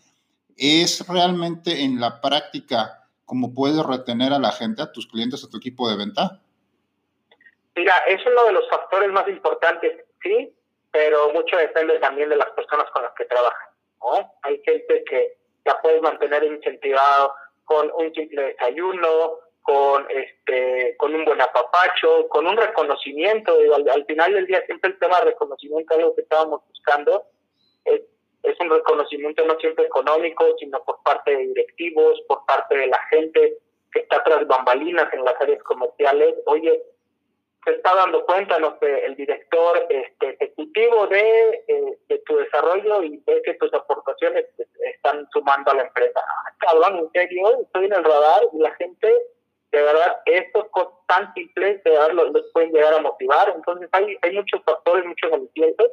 ¿Es 0.58 1.08
realmente 1.08 1.84
en 1.84 2.00
la 2.00 2.22
práctica 2.22 3.10
cómo 3.26 3.54
puedes 3.54 3.84
retener 3.84 4.32
a 4.32 4.40
la 4.40 4.52
gente, 4.52 4.82
a 4.82 4.92
tus 4.92 5.08
clientes, 5.08 5.44
a 5.44 5.50
tu 5.50 5.58
equipo 5.58 5.90
de 5.90 5.98
venta? 5.98 6.42
Mira, 7.76 7.94
es 8.08 8.26
uno 8.26 8.46
de 8.46 8.54
los 8.54 8.70
factores 8.70 9.10
más 9.12 9.28
importantes, 9.28 10.06
sí, 10.24 10.54
pero 10.92 11.30
mucho 11.34 11.58
depende 11.58 12.00
también 12.00 12.30
de 12.30 12.38
las 12.38 12.50
personas 12.52 12.90
con 12.92 13.04
las 13.04 13.14
que 13.14 13.26
trabajan. 13.26 13.68
¿no? 14.02 14.34
Hay 14.44 14.62
gente 14.64 15.04
que 15.04 15.38
ya 15.66 15.82
puedes 15.82 16.02
mantener 16.02 16.44
incentivado 16.44 17.34
con 17.66 17.92
un 17.96 18.14
simple 18.14 18.44
desayuno, 18.44 19.40
con 19.62 20.06
este 20.10 20.96
con 20.98 21.14
un 21.16 21.26
buen 21.26 21.42
apapacho, 21.42 22.28
con 22.30 22.48
un 22.48 22.56
reconocimiento. 22.56 23.58
al, 23.92 24.06
final 24.06 24.34
del 24.34 24.46
día 24.46 24.64
siempre 24.68 24.92
el 24.92 25.00
tema 25.00 25.20
de 25.20 25.26
reconocimiento 25.32 25.94
es 25.94 26.00
algo 26.00 26.16
que 26.16 26.22
estábamos 26.22 26.62
buscando. 26.70 27.26
Es 27.84 28.60
un 28.60 28.70
reconocimiento 28.70 29.44
no 29.44 29.60
siempre 29.60 29.86
económico, 29.86 30.46
sino 30.60 30.84
por 30.84 31.02
parte 31.02 31.32
de 31.32 31.48
directivos, 31.48 32.22
por 32.28 32.46
parte 32.46 32.78
de 32.78 32.88
la 32.88 33.00
gente 33.10 33.58
que 33.92 34.02
está 34.02 34.24
tras 34.24 34.46
bambalinas 34.46 35.12
en 35.14 35.26
las 35.26 35.34
áreas 35.42 35.64
comerciales. 35.64 36.36
Oye, 36.46 36.80
se 37.66 37.72
está 37.72 37.96
dando 37.96 38.26
cuenta 38.26 38.60
no 38.60 38.78
sé, 38.80 39.06
el 39.06 39.16
director 39.16 39.88
este, 39.90 40.30
ejecutivo 40.30 41.08
de, 41.08 41.64
eh, 41.68 41.98
de, 42.08 42.20
tu 42.20 42.38
desarrollo 42.38 43.04
y 43.04 43.18
ve 43.26 43.42
que 43.44 43.56
tus 43.56 43.74
aportaciones 43.74 44.46
están 44.94 45.28
sumando 45.34 45.72
a 45.72 45.76
la 45.76 45.84
empresa. 45.84 46.22
Ah, 46.24 46.54
cabrón, 46.60 47.00
en 47.00 47.12
serio, 47.12 47.62
estoy 47.62 47.86
en 47.86 47.94
el 47.94 48.04
radar 48.04 48.44
y 48.54 48.60
la 48.60 48.74
gente 48.76 49.14
de 49.72 49.82
verdad, 49.82 50.22
estos 50.26 50.70
cosas 50.70 50.94
tan 51.06 51.34
simples, 51.34 51.84
de 51.84 51.92
verdad, 51.92 52.12
los, 52.12 52.50
pueden 52.54 52.72
llegar 52.72 52.94
a 52.94 53.02
motivar. 53.02 53.52
Entonces, 53.54 53.90
hay, 53.92 54.18
hay 54.22 54.32
muchos 54.32 54.64
factores, 54.64 55.04
muchos 55.06 55.34
alicientes 55.34 55.92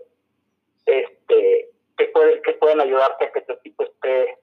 este, 0.87 1.69
que, 1.97 2.05
pueden, 2.07 2.43
que 2.43 2.53
pueden 2.53 2.81
ayudarte 2.81 3.25
a 3.25 3.33
que 3.33 3.41
tu 3.41 3.53
equipo 3.55 3.83
esté 3.83 4.39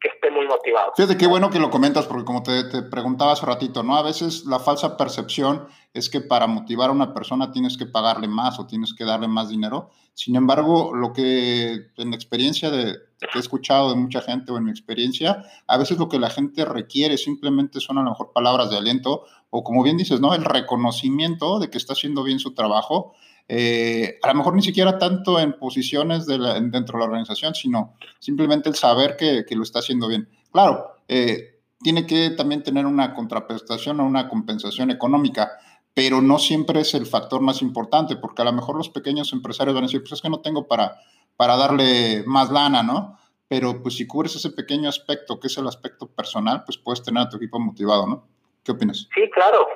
que 0.00 0.08
esté 0.08 0.30
muy 0.30 0.46
motivado. 0.46 0.92
Fíjate 0.96 1.18
qué 1.18 1.26
bueno 1.26 1.50
que 1.50 1.58
lo 1.58 1.70
comentas, 1.70 2.06
porque 2.06 2.24
como 2.24 2.42
te, 2.42 2.64
te, 2.64 2.82
preguntaba 2.82 3.32
hace 3.32 3.44
ratito, 3.44 3.82
¿no? 3.82 3.96
A 3.96 4.02
veces 4.02 4.46
la 4.46 4.58
falsa 4.58 4.96
percepción 4.96 5.66
es 5.92 6.08
que 6.08 6.20
para 6.20 6.46
motivar 6.46 6.88
a 6.88 6.92
una 6.92 7.12
persona 7.12 7.52
tienes 7.52 7.76
que 7.76 7.86
pagarle 7.86 8.26
más 8.26 8.58
o 8.58 8.66
tienes 8.66 8.94
que 8.94 9.04
darle 9.04 9.28
más 9.28 9.50
dinero. 9.50 9.90
Sin 10.14 10.36
embargo, 10.36 10.94
lo 10.94 11.12
que 11.12 11.90
en 11.96 12.10
la 12.10 12.16
experiencia 12.16 12.70
de, 12.70 12.96
que 13.18 13.38
he 13.38 13.40
escuchado 13.40 13.90
de 13.90 13.96
mucha 13.96 14.22
gente 14.22 14.52
o 14.52 14.56
en 14.56 14.64
mi 14.64 14.70
experiencia, 14.70 15.44
a 15.66 15.76
veces 15.76 15.98
lo 15.98 16.08
que 16.08 16.18
la 16.18 16.30
gente 16.30 16.64
requiere 16.64 17.18
simplemente 17.18 17.80
son 17.80 17.98
a 17.98 18.02
lo 18.02 18.10
mejor 18.10 18.32
palabras 18.32 18.70
de 18.70 18.78
aliento 18.78 19.24
o 19.50 19.64
como 19.64 19.82
bien 19.82 19.96
dices, 19.96 20.20
¿no? 20.20 20.34
El 20.34 20.44
reconocimiento 20.44 21.58
de 21.58 21.70
que 21.70 21.78
está 21.78 21.92
haciendo 21.92 22.22
bien 22.22 22.38
su 22.38 22.54
trabajo 22.54 23.14
eh, 23.52 24.20
a 24.22 24.28
lo 24.28 24.34
mejor 24.36 24.54
ni 24.54 24.62
siquiera 24.62 24.96
tanto 24.96 25.40
en 25.40 25.54
posiciones 25.54 26.24
de 26.24 26.38
dentro 26.38 26.96
de 26.96 26.98
la 27.00 27.06
organización, 27.06 27.52
sino 27.52 27.94
simplemente 28.20 28.68
el 28.68 28.76
saber 28.76 29.16
que, 29.16 29.44
lo 29.56 29.64
está 29.64 29.80
haciendo 29.80 30.06
bien. 30.06 30.28
Claro, 30.52 30.94
eh, 31.08 31.58
tiene 31.80 32.06
que 32.06 32.30
también 32.30 32.62
tener 32.62 32.86
una 32.86 33.12
contraprestación 33.12 33.98
o 33.98 34.06
una 34.06 34.28
compensación 34.28 34.92
económica, 34.92 35.50
pero 35.92 36.22
no 36.22 36.38
siempre 36.38 36.82
es 36.82 36.94
el 36.94 37.06
factor 37.06 37.40
más 37.40 37.60
importante, 37.60 38.14
porque 38.14 38.42
a 38.42 38.44
lo 38.44 38.52
mejor 38.52 38.76
los 38.76 38.88
pequeños 38.88 39.32
empresarios 39.32 39.74
van 39.74 39.82
a 39.82 39.86
decir, 39.88 40.00
pues 40.00 40.12
es 40.12 40.22
que 40.22 40.30
no 40.30 40.38
tengo 40.38 40.68
para, 40.68 41.00
para 41.36 41.56
darle 41.56 42.22
más 42.26 42.52
lana, 42.52 42.84
¿no? 42.84 43.18
Pero 43.48 43.82
pues 43.82 43.96
si 43.96 44.06
cubres 44.06 44.36
ese 44.36 44.50
pequeño 44.50 44.88
aspecto, 44.88 45.40
que 45.40 45.48
es 45.48 45.58
el 45.58 45.66
aspecto 45.66 46.06
personal, 46.06 46.62
pues 46.64 46.78
puedes 46.78 47.02
tener 47.02 47.24
a 47.24 47.28
tu 47.28 47.38
equipo 47.38 47.58
motivado, 47.58 48.06
¿no? 48.06 48.28
¿Qué 48.62 48.70
opinas? 48.70 49.08
Sí, 49.12 49.28
claro, 49.34 49.66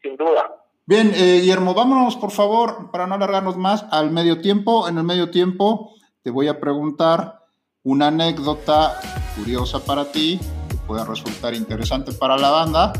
sin 0.00 0.16
duda. 0.16 0.63
Bien, 0.86 1.12
eh, 1.14 1.40
Guillermo, 1.40 1.72
vámonos 1.72 2.14
por 2.16 2.30
favor, 2.30 2.90
para 2.90 3.06
no 3.06 3.14
alargarnos 3.14 3.56
más, 3.56 3.86
al 3.90 4.10
medio 4.10 4.42
tiempo. 4.42 4.86
En 4.86 4.98
el 4.98 5.04
medio 5.04 5.30
tiempo 5.30 5.94
te 6.22 6.30
voy 6.30 6.46
a 6.48 6.60
preguntar 6.60 7.40
una 7.84 8.08
anécdota 8.08 9.00
curiosa 9.34 9.82
para 9.82 10.12
ti, 10.12 10.38
que 10.68 10.76
pueda 10.86 11.06
resultar 11.06 11.54
interesante 11.54 12.12
para 12.12 12.36
la 12.36 12.50
banda, 12.50 12.92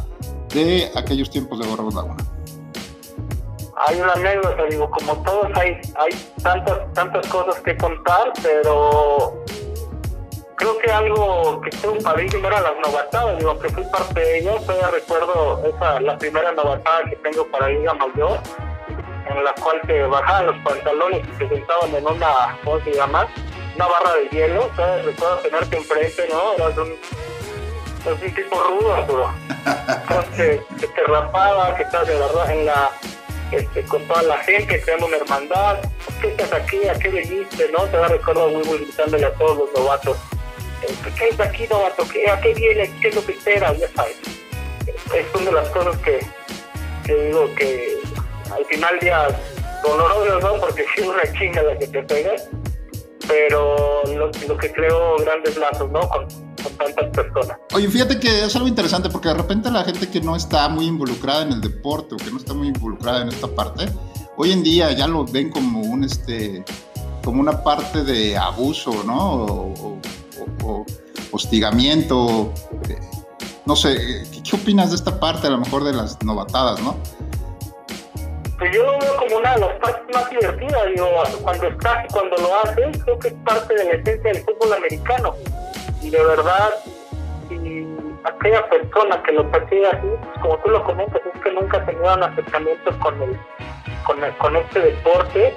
de 0.55 0.91
aquellos 0.95 1.29
tiempos 1.29 1.59
de 1.59 1.67
Borregos 1.67 1.95
Laguna. 1.95 2.25
Hay 3.87 4.01
una 4.01 4.13
anécdota, 4.13 4.63
digo, 4.71 4.89
como 4.91 5.23
todos 5.23 5.51
hay, 5.55 5.73
hay 5.97 6.13
tantas, 6.43 6.91
tantas 6.95 7.27
cosas 7.27 7.61
que 7.61 7.77
contar, 7.77 8.33
pero 8.43 9.45
creo 10.57 10.79
que 10.79 10.91
algo 10.91 11.61
que 11.61 11.77
fue 11.77 11.91
un 11.91 12.03
paradigma 12.03 12.49
era 12.49 12.61
las 12.61 12.75
novatadas, 12.87 13.39
digo, 13.39 13.59
que 13.59 13.69
fui 13.71 13.85
parte 13.85 14.21
de 14.21 14.39
ellas, 14.39 14.65
todavía 14.67 14.89
recuerdo 14.89 15.63
esa, 15.67 16.01
la 16.01 16.19
primera 16.19 16.53
novatada 16.53 17.05
que 17.05 17.17
tengo 17.17 17.47
para 17.49 17.69
Liga 17.69 17.95
Mayor, 17.95 18.39
en 19.27 19.45
la 19.45 19.53
cual 19.55 19.81
te 19.87 20.03
bajaban 20.03 20.47
los 20.47 20.57
pantalones 20.59 21.23
y 21.27 21.39
te 21.39 21.49
sentaban 21.49 21.95
en 21.95 22.07
una, 22.07 22.59
¿cómo 22.65 22.81
se 22.81 22.93
llama? 22.93 23.27
Una 23.77 23.87
barra 23.87 24.15
de 24.15 24.29
hielo, 24.29 24.71
¿sabes? 24.77 25.05
Recuerdo 25.05 25.37
tenerte 25.39 25.77
enfrente, 25.77 26.29
¿no? 26.31 26.53
Eras 26.55 26.79
un, 26.79 26.97
eras 28.07 28.23
un 28.23 28.35
tipo 28.35 28.63
rudo, 28.63 28.95
Arturo. 28.95 29.31
Entonces, 29.89 30.61
que 30.81 30.87
te 30.87 31.03
rapaba, 31.05 31.75
que 31.75 31.83
estás 31.83 32.07
de 32.07 32.15
verdad 32.15 32.51
en 32.51 32.67
la, 32.67 32.91
este, 33.51 33.83
con 33.85 34.07
toda 34.07 34.23
la 34.23 34.39
gente, 34.39 34.81
creando 34.81 35.07
una 35.07 35.17
hermandad. 35.17 35.79
¿Qué 36.21 36.29
estás 36.29 36.53
aquí? 36.53 36.87
¿A 36.89 36.95
qué 36.95 37.09
viniste? 37.09 37.71
¿No? 37.73 37.85
Te 37.85 38.07
recuerdo 38.07 38.49
muy, 38.49 38.63
muy 38.65 38.79
gritándole 38.79 39.27
a 39.27 39.35
todos 39.35 39.59
los 39.59 39.73
novatos 39.73 40.17
¿qué 41.19 41.29
es 41.29 41.41
aquí, 41.41 41.67
novato? 41.69 42.03
¿A 42.03 42.41
qué 42.41 42.55
viene? 42.55 42.91
¿Qué 43.01 43.09
es 43.09 43.15
lo 43.15 43.25
que 43.25 43.33
espera? 43.33 43.73
Ya 43.75 43.89
sabes. 43.95 44.17
Es 44.87 45.27
una 45.35 45.47
de 45.47 45.53
las 45.53 45.69
cosas 45.69 45.97
que, 45.99 46.21
que 47.05 47.15
digo 47.27 47.55
que 47.55 47.99
al 48.53 48.65
final 48.67 48.99
ya 49.01 49.29
doloroso, 49.83 50.41
¿no? 50.41 50.61
Porque 50.61 50.85
sí 50.95 51.03
es 51.03 51.09
una 51.09 51.23
chinga 51.39 51.63
la 51.63 51.79
que 51.79 51.87
te 51.87 52.03
pegas, 52.03 52.49
pero 53.27 54.03
lo, 54.17 54.31
que 54.31 54.73
creo 54.73 55.17
grandes 55.19 55.57
lazos, 55.57 55.91
¿no? 55.91 56.01
Con, 56.09 56.27
tantas 56.79 57.11
personas. 57.11 57.59
Oye, 57.75 57.89
fíjate 57.89 58.19
que 58.19 58.45
es 58.45 58.57
algo 58.57 58.67
interesante 58.67 59.11
porque 59.11 59.29
de 59.29 59.35
repente 59.35 59.71
la 59.71 59.85
gente 59.85 60.09
que 60.09 60.19
no 60.21 60.35
está 60.35 60.67
muy 60.71 60.87
involucrada 60.87 61.43
en 61.43 61.53
el 61.53 61.61
deporte 61.61 62.15
o 62.15 62.19
que 62.19 62.31
no 62.31 62.39
está 62.39 62.55
muy 62.55 62.69
involucrada 62.69 63.21
en 63.21 63.29
esta 63.29 63.49
parte, 63.49 63.85
hoy 64.39 64.53
en 64.53 64.63
día 64.63 64.91
ya 64.93 65.07
lo 65.07 65.27
ven 65.27 65.51
como 65.51 65.81
un 65.81 66.05
este 66.05 66.65
como 67.23 67.41
una 67.41 67.63
parte 67.63 68.03
de 68.03 68.37
abuso, 68.39 69.05
¿no? 69.05 70.01
Hostigamiento. 71.33 72.53
Eh, 72.89 72.99
no 73.67 73.77
sé, 73.77 74.25
¿qué, 74.49 74.57
opinas 74.57 74.91
de 74.91 74.97
esta 74.97 75.19
parte 75.19 75.47
a 75.47 75.51
lo 75.51 75.59
mejor 75.59 75.85
de 75.85 75.93
las 75.93 76.23
novatadas, 76.23 76.81
no? 76.83 76.97
Pues 78.59 78.75
yo 78.75 78.85
lo 78.85 78.99
veo 78.99 79.17
como 79.17 79.37
una 79.39 79.55
de 79.55 79.61
las 79.61 79.73
partes 79.81 80.15
más 80.15 80.31
divertidas, 80.31 80.83
digo, 80.95 81.09
cuando 81.43 81.67
estás 81.67 82.05
y 82.05 82.13
cuando 82.13 82.37
lo 82.37 82.55
haces, 82.61 83.03
creo 83.05 83.19
que 83.19 83.29
es 83.29 83.35
parte 83.45 83.75
de 83.75 83.85
la 83.85 83.91
esencia 83.93 84.33
del 84.33 84.43
fútbol 84.45 84.75
americano. 84.75 85.35
Y 86.03 86.11
de 86.11 86.25
verdad, 86.25 86.71
si 87.49 87.87
aquella 88.25 88.69
persona 88.69 89.23
que 89.23 89.33
lo 89.33 89.51
percibe 89.51 89.89
así, 89.89 90.07
pues 90.23 90.39
como 90.43 90.59
tú 90.59 90.71
lo 90.71 90.85
comentas, 90.85 91.21
es 91.35 91.43
que 91.43 91.51
nunca 91.53 91.79
ha 91.79 91.87
tenido 91.87 92.15
un 92.15 92.23
acercamiento 92.23 92.99
con 93.01 93.23
el, 93.23 93.39
con, 94.07 94.23
el, 94.23 94.37
con 94.37 94.57
este 94.57 94.81
deporte 94.81 95.55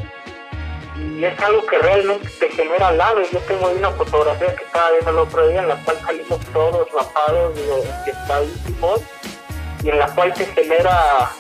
y 1.00 1.24
es 1.24 1.40
algo 1.40 1.66
que 1.66 1.78
realmente 1.80 2.28
te 2.40 2.50
genera 2.50 2.92
lado. 2.92 3.22
Yo 3.32 3.40
tengo 3.40 3.70
una 3.70 3.92
fotografía 3.92 4.56
que 4.56 4.64
estaba 4.64 4.92
viendo 4.92 5.10
el 5.12 5.18
otro 5.18 5.48
día 5.48 5.62
en 5.62 5.68
la 5.68 5.76
cual 5.84 5.98
salimos 6.06 6.40
todos 6.54 6.88
rapados, 6.92 7.56
digo, 7.56 7.84
estadísimos, 8.06 9.02
y 9.84 9.90
en 9.90 10.00
la 10.00 10.08
cual 10.14 10.36
se 10.36 10.46
genera 10.48 11.32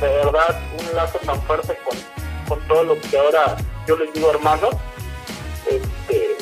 de 0.00 0.08
verdad 0.08 0.60
un 0.78 0.96
lazo 0.96 1.18
tan 1.24 1.40
fuerte 1.42 1.78
con, 1.84 1.96
con 2.48 2.68
todo 2.68 2.84
lo 2.84 3.00
que 3.00 3.18
ahora 3.18 3.56
yo 3.86 3.96
les 3.96 4.12
digo 4.12 4.30
hermanos. 4.30 4.74
Este, 5.66 6.36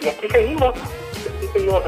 y 0.00 0.08
aquí 0.08 0.28
seguimos, 0.30 0.74
aquí 0.74 1.48
seguimos 1.52 1.82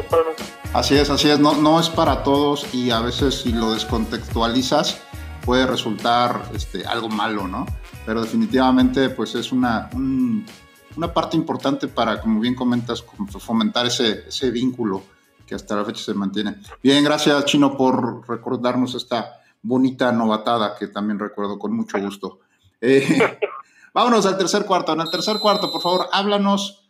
Así 0.73 0.99
es, 0.99 1.09
así 1.09 1.31
es, 1.31 1.39
no, 1.39 1.55
no 1.55 1.81
es 1.81 1.89
para 1.89 2.23
todos 2.23 2.67
y 2.75 2.91
a 2.91 3.01
veces 3.01 3.43
si 3.43 3.53
lo 3.53 3.73
descontextualizas 3.73 5.01
puede 5.45 5.67
resultar 5.67 6.43
este, 6.55 6.85
algo 6.87 7.09
malo, 7.09 7.47
¿no? 7.47 7.67
Pero 8.07 8.23
definitivamente 8.23 9.11
pues 9.11 9.35
es 9.35 9.51
una, 9.51 9.91
una 9.93 11.13
parte 11.13 11.37
importante 11.37 11.89
para, 11.89 12.21
como 12.21 12.41
bien 12.41 12.55
comentas, 12.55 13.05
fomentar 13.41 13.85
ese, 13.87 14.29
ese 14.29 14.51
vínculo 14.53 15.03
que 15.45 15.57
hasta 15.57 15.75
la 15.75 15.85
fecha 15.85 16.03
se 16.03 16.15
mantiene. 16.15 16.55
Bien, 16.81 17.03
gracias 17.03 17.45
Chino 17.47 17.77
por 17.77 18.29
recordarnos 18.29 18.95
esta 18.95 19.41
bonita 19.61 20.13
novatada 20.13 20.77
que 20.79 20.87
también 20.87 21.19
recuerdo 21.19 21.59
con 21.59 21.75
mucho 21.75 21.99
gusto. 21.99 22.39
Eh, 22.81 23.39
vámonos 23.93 24.25
al 24.25 24.39
tercer 24.39 24.65
cuarto. 24.65 24.93
En 24.93 25.01
el 25.01 25.11
tercer 25.11 25.39
cuarto, 25.41 25.73
por 25.73 25.83
favor, 25.83 26.07
háblanos 26.13 26.89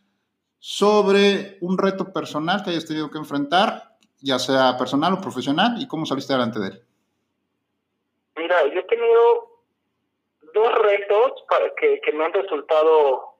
sobre 0.58 1.56
un 1.62 1.78
reto 1.78 2.12
personal 2.12 2.62
que 2.62 2.70
hayas 2.70 2.84
tenido 2.84 3.10
que 3.10 3.18
enfrentar, 3.18 3.96
ya 4.20 4.38
sea 4.38 4.76
personal 4.76 5.14
o 5.14 5.20
profesional, 5.20 5.80
y 5.80 5.86
cómo 5.86 6.04
saliste 6.04 6.34
delante 6.34 6.60
de 6.60 6.68
él. 6.68 6.82
Mira, 8.36 8.56
yo 8.72 8.80
he 8.80 8.84
tenido 8.84 9.55
para 11.48 11.70
que, 11.74 12.00
me 12.12 12.24
han 12.24 12.32
resultado 12.32 13.34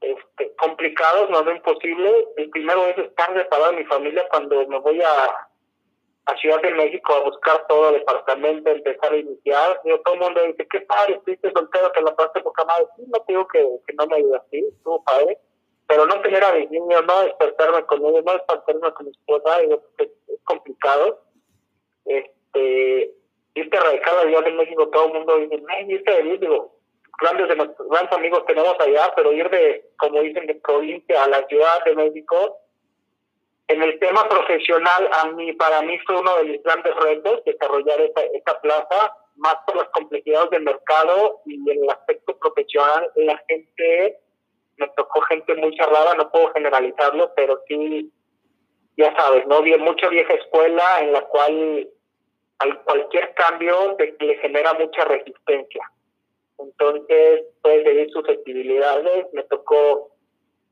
este, 0.00 0.54
complicados, 0.56 1.30
no 1.30 1.40
es 1.40 1.56
imposible. 1.56 2.28
El 2.36 2.50
primero 2.50 2.86
es 2.86 2.98
estar 2.98 3.32
separado 3.36 3.72
de 3.72 3.78
mi 3.78 3.84
familia 3.84 4.26
cuando 4.30 4.66
me 4.68 4.78
voy 4.78 5.00
a, 5.02 5.48
a 6.26 6.36
Ciudad 6.38 6.60
de 6.62 6.72
México 6.72 7.14
a 7.14 7.24
buscar 7.24 7.66
todo 7.68 7.88
el 7.90 8.00
departamento, 8.00 8.70
empezar 8.70 9.12
a 9.12 9.16
iniciar. 9.16 9.80
Yo, 9.84 10.00
todo 10.00 10.14
el 10.14 10.20
mundo 10.20 10.42
dice, 10.44 10.66
qué 10.70 10.80
padre, 10.82 11.14
estuviste 11.14 11.52
soltero, 11.52 11.92
que 11.92 12.02
la 12.02 12.14
pasaste 12.14 12.40
poca 12.40 12.64
madre. 12.64 12.86
Sí, 12.96 13.02
no 13.06 13.24
digo 13.26 13.48
que, 13.48 13.94
no 13.94 14.06
me 14.06 14.16
ayuda 14.16 14.42
así, 14.46 14.58
estuvo 14.58 15.02
padre. 15.04 15.38
Pero 15.86 16.04
no 16.04 16.20
tener 16.20 16.44
a 16.44 16.52
mis 16.52 16.70
niños, 16.70 17.02
no 17.06 17.22
despertarme 17.22 17.82
con 17.86 18.04
ellos, 18.04 18.24
no 18.24 18.32
despertarme 18.32 18.92
con 18.92 19.06
mi 19.06 19.12
esposa, 19.12 19.60
es, 19.60 20.08
es 20.28 20.40
complicado. 20.44 21.22
Este, 22.04 23.14
irte 23.54 23.80
radical 23.80 24.18
allá 24.18 24.40
de 24.42 24.52
México, 24.52 24.88
todo 24.88 25.06
el 25.06 25.12
mundo 25.14 25.36
dice, 25.38 25.58
me 25.62 25.82
irte 25.92 26.12
de 26.12 26.38
digo, 26.38 26.77
grandes, 27.20 27.48
de 27.48 27.56
nuestros, 27.56 27.88
grandes 27.88 28.12
amigos 28.12 28.44
tenemos 28.46 28.76
allá, 28.80 29.12
pero 29.16 29.32
ir 29.32 29.48
de, 29.50 29.84
como 29.98 30.20
dicen, 30.22 30.46
de 30.46 30.54
provincia 30.56 31.24
a 31.24 31.28
la 31.28 31.46
Ciudad 31.46 31.84
de 31.84 31.94
México, 31.94 32.60
En 33.70 33.82
el 33.82 33.98
tema 33.98 34.26
profesional, 34.26 35.10
a 35.12 35.26
mí, 35.32 35.52
para 35.52 35.82
mí 35.82 35.98
fue 36.06 36.18
uno 36.18 36.36
de 36.36 36.44
mis 36.44 36.62
grandes 36.62 36.94
retos 36.96 37.44
desarrollar 37.44 38.00
esta, 38.00 38.22
esta 38.22 38.58
plaza, 38.62 39.14
más 39.36 39.56
por 39.66 39.76
las 39.76 39.88
complejidades 39.90 40.50
del 40.50 40.62
mercado 40.62 41.40
y 41.44 41.70
en 41.70 41.82
el 41.84 41.90
aspecto 41.90 42.36
profesional, 42.38 43.10
la 43.16 43.36
gente, 43.46 44.18
me 44.78 44.88
tocó 44.96 45.20
gente 45.22 45.54
muy 45.54 45.76
cerrada, 45.76 46.14
no 46.14 46.30
puedo 46.30 46.52
generalizarlo, 46.54 47.32
pero 47.36 47.60
sí, 47.68 48.10
ya 48.96 49.14
sabes, 49.16 49.46
¿no? 49.46 49.60
Mucha 49.60 50.08
vieja 50.08 50.32
escuela 50.32 51.00
en 51.00 51.12
la 51.12 51.22
cual 51.22 51.88
al 52.58 52.82
cualquier 52.84 53.34
cambio 53.34 53.96
le 53.98 54.34
genera 54.38 54.72
mucha 54.74 55.04
resistencia. 55.04 55.90
Entonces, 56.58 57.44
puede 57.62 57.84
seguir 57.84 58.10
susceptibilidades. 58.10 59.26
Me 59.32 59.42
tocó 59.44 60.10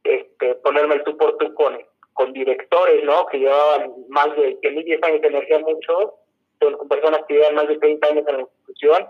este, 0.04 0.54
ponerme 0.56 0.96
el 0.96 1.04
tú 1.04 1.16
por 1.16 1.36
tú 1.38 1.54
con, 1.54 1.78
con 2.12 2.32
directores, 2.32 3.04
¿no? 3.04 3.26
Que 3.26 3.38
llevaban 3.38 3.92
más 4.08 4.34
de 4.36 4.58
que 4.60 4.70
10 4.70 5.02
años 5.02 5.20
de 5.22 5.28
energía 5.28 5.58
mucho, 5.60 6.14
con 6.60 6.88
personas 6.88 7.20
que 7.28 7.34
llevan 7.34 7.54
más 7.54 7.68
de 7.68 7.78
30 7.78 8.06
años 8.06 8.24
en 8.28 8.36
la 8.36 8.42
institución. 8.42 9.06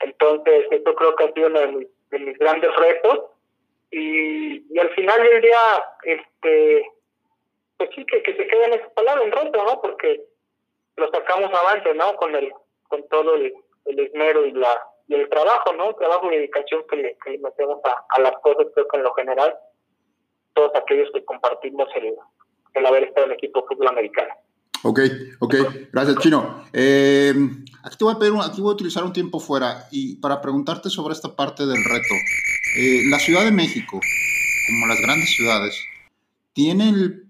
Entonces, 0.00 0.66
esto 0.70 0.94
creo 0.94 1.16
que 1.16 1.24
ha 1.24 1.32
sido 1.32 1.48
uno 1.48 1.60
de 1.60 1.66
mis, 1.68 1.88
de 2.10 2.18
mis 2.20 2.38
grandes 2.38 2.74
retos. 2.76 3.26
Y, 3.90 4.72
y, 4.72 4.78
al 4.78 4.90
final 4.90 5.22
del 5.22 5.40
día, 5.40 5.58
este, 6.04 6.86
pues 7.78 7.90
sí, 7.94 8.04
que, 8.04 8.22
que 8.22 8.36
se 8.36 8.46
queden 8.46 8.74
esas 8.74 8.92
palabras 8.92 9.24
en 9.24 9.32
reto, 9.32 9.64
¿no? 9.64 9.80
Porque 9.80 10.22
lo 10.96 11.10
sacamos 11.10 11.50
avante, 11.52 11.94
¿no? 11.94 12.14
Con 12.16 12.34
el 12.34 12.52
con 12.88 13.06
todo 13.08 13.34
el, 13.36 13.54
el 13.84 13.98
esmero 14.00 14.44
y 14.46 14.52
la 14.52 14.82
y 15.08 15.14
el 15.14 15.28
trabajo, 15.30 15.72
¿no? 15.72 15.94
Trabajo 15.94 16.30
y 16.30 16.36
dedicación 16.36 16.82
que 16.88 16.96
le, 16.96 17.18
que 17.24 17.30
le 17.30 17.38
metemos 17.38 17.78
a, 17.84 18.04
a, 18.14 18.20
las 18.20 18.34
cosas, 18.42 18.66
creo 18.74 18.86
que 18.88 18.96
en 18.98 19.02
lo 19.02 19.14
general, 19.14 19.54
todos 20.54 20.70
aquellos 20.74 21.08
que 21.14 21.24
compartimos 21.24 21.88
el, 21.96 22.14
el 22.74 22.86
haber 22.86 23.04
estado 23.04 23.26
en 23.26 23.32
el 23.32 23.38
equipo 23.38 23.66
fútbol 23.66 23.88
americano. 23.88 24.34
Ok, 24.84 25.00
ok, 25.40 25.54
gracias 25.92 26.18
Chino. 26.18 26.64
Eh, 26.72 27.34
aquí 27.82 27.96
te 27.96 28.04
voy 28.04 28.14
a 28.14 28.18
pedir, 28.18 28.34
aquí 28.44 28.60
voy 28.60 28.70
a 28.70 28.74
utilizar 28.74 29.02
un 29.02 29.12
tiempo 29.12 29.40
fuera 29.40 29.88
y 29.90 30.16
para 30.16 30.40
preguntarte 30.40 30.88
sobre 30.90 31.14
esta 31.14 31.34
parte 31.34 31.66
del 31.66 31.82
reto. 31.82 32.14
Eh, 32.78 33.02
la 33.10 33.18
Ciudad 33.18 33.44
de 33.44 33.50
México, 33.50 33.98
como 34.68 34.86
las 34.86 35.00
grandes 35.00 35.34
ciudades, 35.34 35.74
tiene 36.52 36.90
el, 36.90 37.24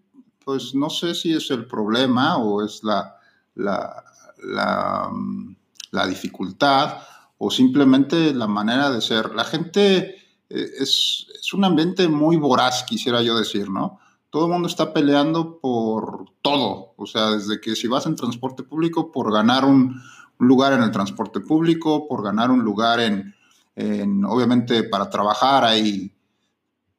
pues 0.45 0.75
no 0.75 0.91
sé 0.91 1.15
si 1.15 1.33
es 1.33 1.51
el 1.51 1.67
problema 1.67 2.37
o 2.39 2.63
es 2.63 2.83
la, 2.83 3.17
la, 3.55 4.05
la, 4.43 5.11
la 5.93 6.07
dificultad 6.07 6.99
o 7.39 7.51
simplemente 7.51 8.35
la 8.35 8.49
manera 8.49 8.91
de 8.91 9.01
ser. 9.01 9.35
La 9.35 9.45
gente 9.45 10.17
eh, 10.51 10.71
es, 10.79 11.27
es, 11.41 11.55
un 11.55 11.65
ambiente 11.65 12.09
muy 12.09 12.37
voraz, 12.37 12.83
quisiera 12.83 13.23
yo 13.23 13.39
decir, 13.39 13.71
¿no? 13.71 14.01
Todo 14.31 14.47
el 14.47 14.53
mundo 14.53 14.69
está 14.69 14.93
peleando 14.93 15.59
por 15.59 16.33
todo, 16.43 16.93
o 16.97 17.07
sea, 17.07 17.31
desde 17.31 17.61
que 17.61 17.75
si 17.77 17.89
vas 17.89 18.05
en 18.05 18.17
transporte 18.17 18.63
público, 18.63 19.11
por 19.11 19.33
ganar 19.33 19.65
un, 19.65 20.03
lugar 20.41 20.73
en 20.73 20.83
el 20.83 20.93
transporte 20.93 21.41
público, 21.41 22.07
por 22.07 22.23
ganar 22.23 22.51
un 22.51 22.61
lugar 22.61 23.01
en, 23.01 23.35
en, 23.75 24.25
obviamente, 24.25 24.85
para 24.85 25.11
trabajar, 25.11 25.65
hay 25.65 26.13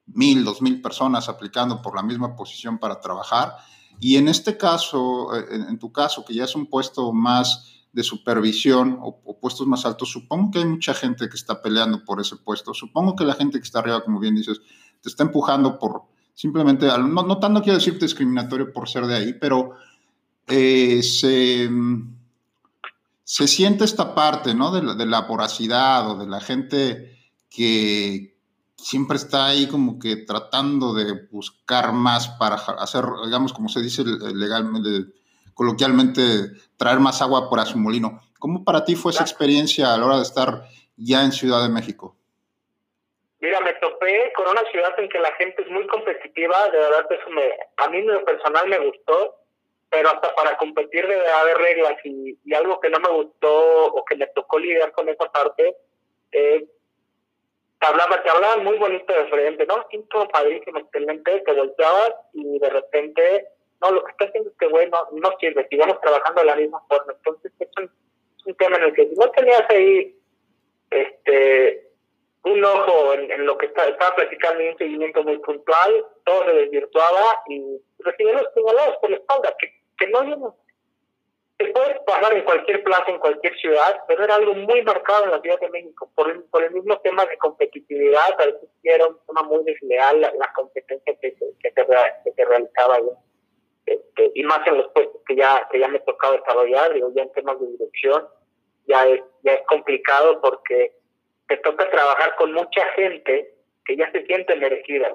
mil, 0.08 0.44
dos 0.44 0.62
mil 0.62 0.82
personas 0.82 1.30
aplicando 1.30 1.82
por 1.82 1.96
la 1.96 2.04
misma 2.04 2.36
posición 2.36 2.80
para 2.80 3.00
trabajar. 3.00 3.56
Y 4.02 4.18
en 4.18 4.28
este 4.28 4.58
caso, 4.58 5.34
en, 5.36 5.70
en 5.70 5.80
tu 5.80 5.92
caso, 5.92 6.26
que 6.26 6.34
ya 6.34 6.44
es 6.46 6.56
un 6.56 6.66
puesto 6.66 7.14
más 7.14 7.79
de 7.92 8.04
supervisión 8.04 9.00
o, 9.02 9.40
puestos 9.40 9.66
más 9.68 9.86
altos, 9.86 10.12
supongo 10.12 10.52
que 10.52 10.60
hay 10.60 10.66
mucha 10.66 10.94
gente 10.94 11.28
que 11.30 11.36
está 11.36 11.62
peleando 11.62 12.04
por 12.04 12.20
ese 12.20 12.36
puesto. 12.36 12.74
Supongo 12.74 13.16
que 13.16 13.24
la 13.24 13.34
gente 13.34 13.58
que 13.58 13.64
está 13.64 13.80
arriba, 13.80 14.04
como 14.04 14.20
bien 14.20 14.36
dices, 14.36 14.62
te 15.02 15.10
está 15.10 15.24
empujando 15.24 15.80
por 15.80 16.04
simplemente, 16.34 16.88
no, 16.88 17.24
no 17.24 17.40
tanto 17.40 17.62
quiero 17.62 17.80
decir 17.80 18.00
discriminatorio 18.00 18.72
por 18.72 18.88
ser 18.88 19.06
de 19.06 19.16
ahí, 19.16 19.34
pero 19.34 19.72
eh, 20.48 21.04
se, 21.04 21.70
se, 23.24 23.48
siente 23.48 23.84
esta 23.84 24.16
parte, 24.16 24.54
¿no? 24.54 24.72
De 24.72 25.06
la 25.06 25.22
voracidad 25.22 26.10
o 26.12 26.18
de 26.18 26.28
la 26.28 26.40
gente 26.40 27.18
que 27.50 28.40
siempre 28.76 29.18
está 29.18 29.48
ahí 29.48 29.68
como 29.68 30.00
que 30.00 30.16
tratando 30.16 30.94
de 30.94 31.28
buscar 31.30 31.92
más 31.94 32.30
para 32.30 32.56
hacer, 32.56 33.06
digamos, 33.26 33.54
como 33.54 33.68
se 33.70 33.82
dice 33.82 34.04
legalmente, 34.04 35.14
coloquialmente, 35.60 36.22
traer 36.78 37.02
más 37.02 37.22
agua 37.22 37.50
por 37.50 37.60
a 37.60 37.66
su 37.66 37.78
molino. 37.78 38.22
¿Cómo 38.40 38.64
para 38.64 38.86
ti 38.86 38.96
fue 38.96 39.12
esa 39.12 39.24
experiencia 39.24 39.94
a 39.94 39.98
la 39.98 40.06
hora 40.06 40.16
de 40.16 40.22
estar 40.22 40.48
ya 40.96 41.22
en 41.22 41.34
Ciudad 41.34 41.62
de 41.62 41.68
México? 41.68 42.16
Mira, 43.42 43.60
me 43.60 43.74
topé 43.74 44.32
con 44.38 44.48
una 44.48 44.64
ciudad 44.72 44.98
en 44.98 45.10
que 45.10 45.20
la 45.20 45.34
gente 45.34 45.62
es 45.62 45.70
muy 45.70 45.86
competitiva, 45.88 46.70
de 46.70 46.78
verdad 46.78 47.06
eso 47.12 47.30
me, 47.32 47.44
a 47.76 47.90
mí 47.90 47.98
en 47.98 48.08
lo 48.08 48.24
personal 48.24 48.70
me 48.70 48.80
gustó, 48.80 49.36
pero 49.90 50.08
hasta 50.08 50.34
para 50.34 50.56
competir 50.56 51.06
debe 51.06 51.30
haber 51.30 51.58
reglas 51.58 51.96
y, 52.06 52.38
y, 52.46 52.54
algo 52.54 52.80
que 52.80 52.90
no 52.90 53.02
me 53.02 53.10
gustó 53.10 53.88
o 53.88 54.06
que 54.06 54.16
me 54.16 54.28
tocó 54.28 54.60
lidiar 54.60 54.94
con 54.94 55.10
esa 55.10 55.30
parte, 55.30 55.76
eh, 56.32 56.66
te, 57.82 57.86
hablaba, 57.86 58.24
te 58.24 58.30
hablaban 58.30 58.64
muy 58.64 58.78
bonito 58.78 59.12
de 59.12 59.28
frente, 59.28 59.66
¿no? 59.66 59.86
Sí, 59.92 60.06
todo 60.10 60.26
padrísimo, 60.30 60.80
excelente, 60.80 61.42
te 61.42 61.52
volteabas 61.52 62.14
y 62.32 62.60
de 62.60 62.70
repente 62.70 63.59
no, 63.82 63.92
lo 63.92 64.04
que 64.04 64.12
está 64.12 64.26
haciendo 64.26 64.50
este 64.50 64.68
güey 64.68 64.90
no, 64.90 65.08
no 65.14 65.30
sirve, 65.40 65.68
sigamos 65.70 66.00
trabajando 66.02 66.42
de 66.42 66.48
la 66.48 66.56
misma 66.56 66.82
forma. 66.88 67.14
Entonces, 67.14 67.52
es 67.60 67.70
un, 67.78 67.92
un 68.46 68.56
tema 68.56 68.78
en 68.78 68.84
el 68.84 68.94
que 68.94 69.08
si 69.08 69.16
no 69.16 69.30
tenías 69.32 69.64
ahí 69.70 70.16
este 70.92 71.90
un 72.44 72.64
ojo 72.64 73.14
en, 73.14 73.46
lo 73.46 73.58
que 73.58 73.66
está, 73.66 73.86
estaba 73.86 74.16
platicando 74.16 74.64
y 74.64 74.70
un 74.70 74.78
seguimiento 74.78 75.24
muy 75.24 75.38
puntual, 75.40 76.06
todo 76.24 76.46
se 76.46 76.54
desvirtuaba 76.54 77.42
y 77.50 77.82
recibía 78.00 78.34
los 78.34 78.54
señalados 78.54 78.98
por 78.98 79.10
la 79.10 79.18
espalda, 79.18 79.56
que, 79.60 79.74
que 79.98 80.08
no 80.08 80.24
no, 80.24 80.56
se 81.60 81.66
puede 81.66 82.00
pasar 82.06 82.34
en 82.34 82.46
cualquier 82.46 82.82
plaza, 82.84 83.06
en 83.10 83.20
cualquier 83.20 83.54
ciudad, 83.58 84.02
pero 84.08 84.24
era 84.24 84.36
algo 84.36 84.54
muy 84.54 84.82
marcado 84.84 85.26
en 85.26 85.32
la 85.32 85.42
Ciudad 85.42 85.60
de 85.60 85.70
México, 85.70 86.10
por 86.16 86.32
el, 86.32 86.44
por 86.44 86.64
el 86.64 86.72
mismo 86.72 86.98
tema 87.00 87.26
de 87.26 87.38
competitividad, 87.38 88.40
a 88.40 88.46
veces 88.46 88.70
era 88.84 89.08
un 89.08 89.18
tema 89.28 89.44
muy 89.44 89.64
desleal 89.66 90.22
la, 90.22 90.34
la 90.36 90.54
que, 90.74 90.82
que, 90.84 91.18
que, 91.20 91.36
se, 91.38 92.34
que 92.36 92.46
realizaba. 92.46 93.00
Este, 93.90 94.32
y 94.36 94.44
más 94.44 94.66
en 94.68 94.78
los 94.78 94.88
puestos 94.94 95.22
que 95.26 95.36
ya, 95.36 95.68
que 95.72 95.80
ya 95.80 95.88
me 95.88 96.00
tocado 96.02 96.34
desarrollar, 96.34 96.94
digo, 96.94 97.12
ya 97.16 97.24
en 97.24 97.32
temas 97.32 97.60
de 97.60 97.68
dirección, 97.72 98.28
ya 98.88 99.08
es, 99.08 99.22
ya 99.44 99.54
es 99.54 99.66
complicado 99.66 100.40
porque 100.42 100.94
te 101.48 101.58
toca 101.58 101.90
trabajar 101.90 102.36
con 102.36 102.54
mucha 102.54 102.86
gente 102.96 103.56
que 103.84 103.98
ya 103.98 104.12
se 104.12 104.24
siente 104.28 104.56
merecida, 104.56 105.12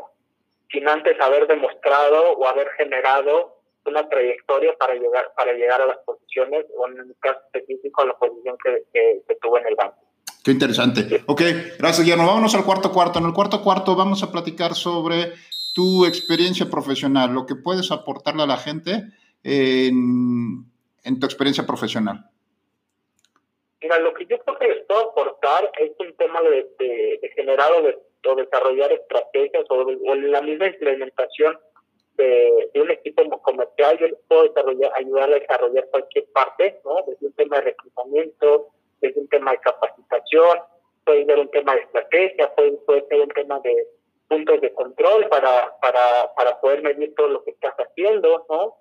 sin 0.72 0.88
antes 0.88 1.20
haber 1.20 1.46
demostrado 1.46 2.32
o 2.32 2.48
haber 2.48 2.68
generado 2.70 3.54
una 3.86 4.08
trayectoria 4.08 4.74
para 4.76 4.94
llegar, 4.94 5.32
para 5.36 5.52
llegar 5.52 5.80
a 5.80 5.86
las 5.86 5.98
posiciones, 5.98 6.66
o 6.76 6.88
en 6.88 6.98
el 6.98 7.14
caso 7.20 7.38
específico 7.52 8.02
a 8.02 8.06
la 8.06 8.18
posición 8.18 8.56
que, 8.64 8.82
que, 8.92 9.22
que 9.28 9.34
tuvo 9.36 9.58
en 9.58 9.68
el 9.68 9.76
banco. 9.76 9.98
Qué 10.42 10.50
interesante. 10.50 11.22
Ok, 11.26 11.42
gracias, 11.78 12.00
Guillermo. 12.00 12.26
Vámonos 12.26 12.54
al 12.54 12.64
cuarto 12.64 12.92
cuarto. 12.92 13.18
En 13.20 13.26
el 13.26 13.32
cuarto 13.32 13.62
cuarto 13.62 13.94
vamos 13.94 14.22
a 14.22 14.32
platicar 14.32 14.74
sobre 14.74 15.32
tu 15.74 16.06
experiencia 16.06 16.70
profesional, 16.70 17.34
lo 17.34 17.46
que 17.46 17.56
puedes 17.56 17.90
aportarle 17.90 18.44
a 18.44 18.46
la 18.46 18.56
gente 18.56 19.02
en, 19.42 20.64
en 21.02 21.20
tu 21.20 21.26
experiencia 21.26 21.66
profesional. 21.66 22.30
Mira, 23.82 23.98
lo 23.98 24.14
que 24.14 24.24
yo 24.24 24.38
creo 24.38 24.58
que 24.58 24.68
les 24.68 24.86
puedo 24.86 25.10
aportar 25.10 25.70
es 25.78 25.90
un 25.98 26.16
tema 26.16 26.40
de, 26.42 26.70
de, 26.78 27.32
generar 27.34 27.70
o, 27.72 27.82
de, 27.82 28.42
desarrollar 28.42 28.92
estrategias 28.92 29.64
o, 29.68 29.74
o, 29.74 30.14
la 30.14 30.40
misma 30.40 30.68
implementación 30.68 31.58
de, 32.16 32.70
de, 32.72 32.80
un 32.80 32.90
equipo 32.92 33.28
comercial. 33.42 33.98
Yo 33.98 34.06
les 34.06 34.18
puedo 34.28 34.44
desarrollar, 34.44 34.92
ayudar 34.94 35.30
a 35.30 35.38
desarrollar 35.40 35.88
cualquier 35.90 36.24
parte, 36.32 36.80
¿no? 36.84 37.04
Desde 37.08 37.26
un 37.26 37.32
tema 37.32 37.56
de 37.56 37.62
reclutamiento, 37.62 38.68
desde 39.00 39.20
un 39.20 39.28
tema 39.28 39.50
de 39.50 39.58
capacitación, 39.58 40.58
puede 41.04 41.26
ser 41.26 41.38
un 41.40 41.50
tema 41.50 41.74
de 41.74 41.80
estrategia, 41.80 42.54
puede, 42.54 42.72
puede 42.86 43.06
ser 43.08 43.20
un 43.20 43.28
tema 43.28 43.60
de 43.60 43.88
puntos 44.28 44.60
de 44.60 44.72
control 44.74 45.28
para, 45.28 45.76
para, 45.80 46.34
para 46.34 46.60
poder 46.60 46.82
medir 46.82 47.14
todo 47.14 47.28
lo 47.28 47.44
que 47.44 47.52
estás 47.52 47.74
haciendo, 47.78 48.46
¿no? 48.48 48.76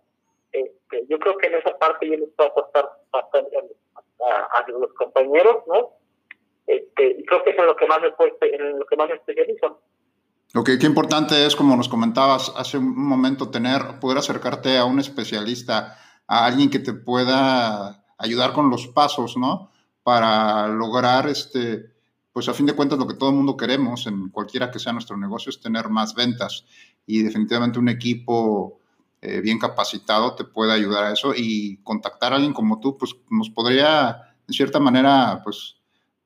Este, 0.52 1.06
yo 1.10 1.20
creo 1.20 1.38
que 1.38 1.48
en 1.48 1.56
esa 1.56 1.78
parte 1.78 2.08
yo 2.08 2.16
les 2.18 2.30
puedo 2.36 2.50
aportar 2.50 2.90
bastante 3.12 3.58
a, 3.58 4.30
a, 4.30 4.60
a 4.60 4.68
los 4.70 4.94
compañeros, 4.94 5.64
¿no? 5.68 5.92
Este, 6.68 7.18
y 7.20 7.26
creo 7.26 7.44
que 7.44 7.50
es 7.52 7.58
en 7.58 7.66
lo 7.66 7.76
que 7.76 7.88
más 7.88 8.02
me, 8.02 8.12
puede, 8.12 8.34
en 8.42 8.80
lo 8.80 8.86
que 8.86 8.96
más 8.96 9.10
me 9.10 9.16
especializo. 9.16 9.82
Ok, 10.56 10.70
qué 10.80 10.86
importante 10.86 11.46
es, 11.46 11.56
como 11.56 11.76
nos 11.76 11.90
comentabas 11.90 12.54
hace 12.56 12.78
un 12.78 12.96
momento, 12.96 13.50
tener, 13.50 14.00
poder 14.00 14.20
acercarte 14.20 14.78
a 14.78 14.86
un 14.86 15.00
especialista, 15.00 15.98
a 16.28 16.46
alguien 16.46 16.70
que 16.70 16.80
te 16.80 16.94
pueda 16.94 18.06
ayudar 18.18 18.54
con 18.54 18.70
los 18.70 18.88
pasos, 18.88 19.36
¿no? 19.36 19.72
Para 20.04 20.68
lograr 20.68 21.28
este, 21.28 21.93
pues 22.34 22.50
a 22.50 22.54
fin 22.54 22.66
de 22.66 22.74
cuentas 22.74 23.00
lo 23.00 23.08
que 23.08 23.14
todo 23.14 23.30
el 23.30 23.36
mundo 23.36 23.56
queremos 23.56 24.08
en 24.08 24.30
cualquiera 24.30 24.72
que 24.72 24.80
sea 24.80 24.92
nuestro 24.92 25.16
negocio 25.16 25.52
es 25.52 25.62
tener 25.62 25.88
más 25.90 26.16
ventas 26.16 26.66
y 27.06 27.22
definitivamente 27.22 27.80
un 27.80 27.90
equipo 27.90 28.80
eh, 29.22 29.40
bien 29.40 29.60
capacitado 29.60 30.36
te 30.36 30.44
puede 30.44 30.74
ayudar 30.74 31.06
a 31.06 31.14
eso 31.14 31.34
y 31.36 31.78
contactar 31.84 32.34
a 32.34 32.36
alguien 32.36 32.54
como 32.54 32.80
tú 32.80 32.98
pues 32.98 33.16
nos 33.30 33.50
podría 33.52 34.34
de 34.48 34.54
cierta 34.54 34.80
manera 34.80 35.42
pues, 35.44 35.78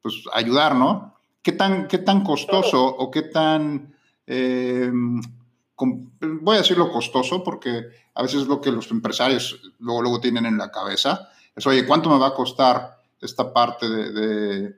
pues 0.01 0.23
ayudar, 0.33 0.75
¿no? 0.75 1.15
¿Qué 1.41 1.51
tan, 1.51 1.87
qué 1.87 1.99
tan 1.99 2.23
costoso 2.23 2.83
o 2.85 3.11
qué 3.11 3.21
tan, 3.21 3.95
eh, 4.25 4.91
voy 4.91 6.55
a 6.55 6.59
decirlo 6.59 6.91
costoso, 6.91 7.43
porque 7.43 7.85
a 8.15 8.21
veces 8.21 8.41
es 8.41 8.47
lo 8.47 8.59
que 8.59 8.71
los 8.71 8.91
empresarios 8.91 9.73
luego, 9.79 10.01
luego 10.01 10.19
tienen 10.19 10.45
en 10.45 10.57
la 10.57 10.71
cabeza. 10.71 11.29
Es, 11.55 11.65
oye, 11.67 11.85
¿cuánto 11.85 12.09
me 12.09 12.19
va 12.19 12.27
a 12.27 12.33
costar 12.33 13.01
esta 13.21 13.53
parte 13.53 13.87
de, 13.87 14.75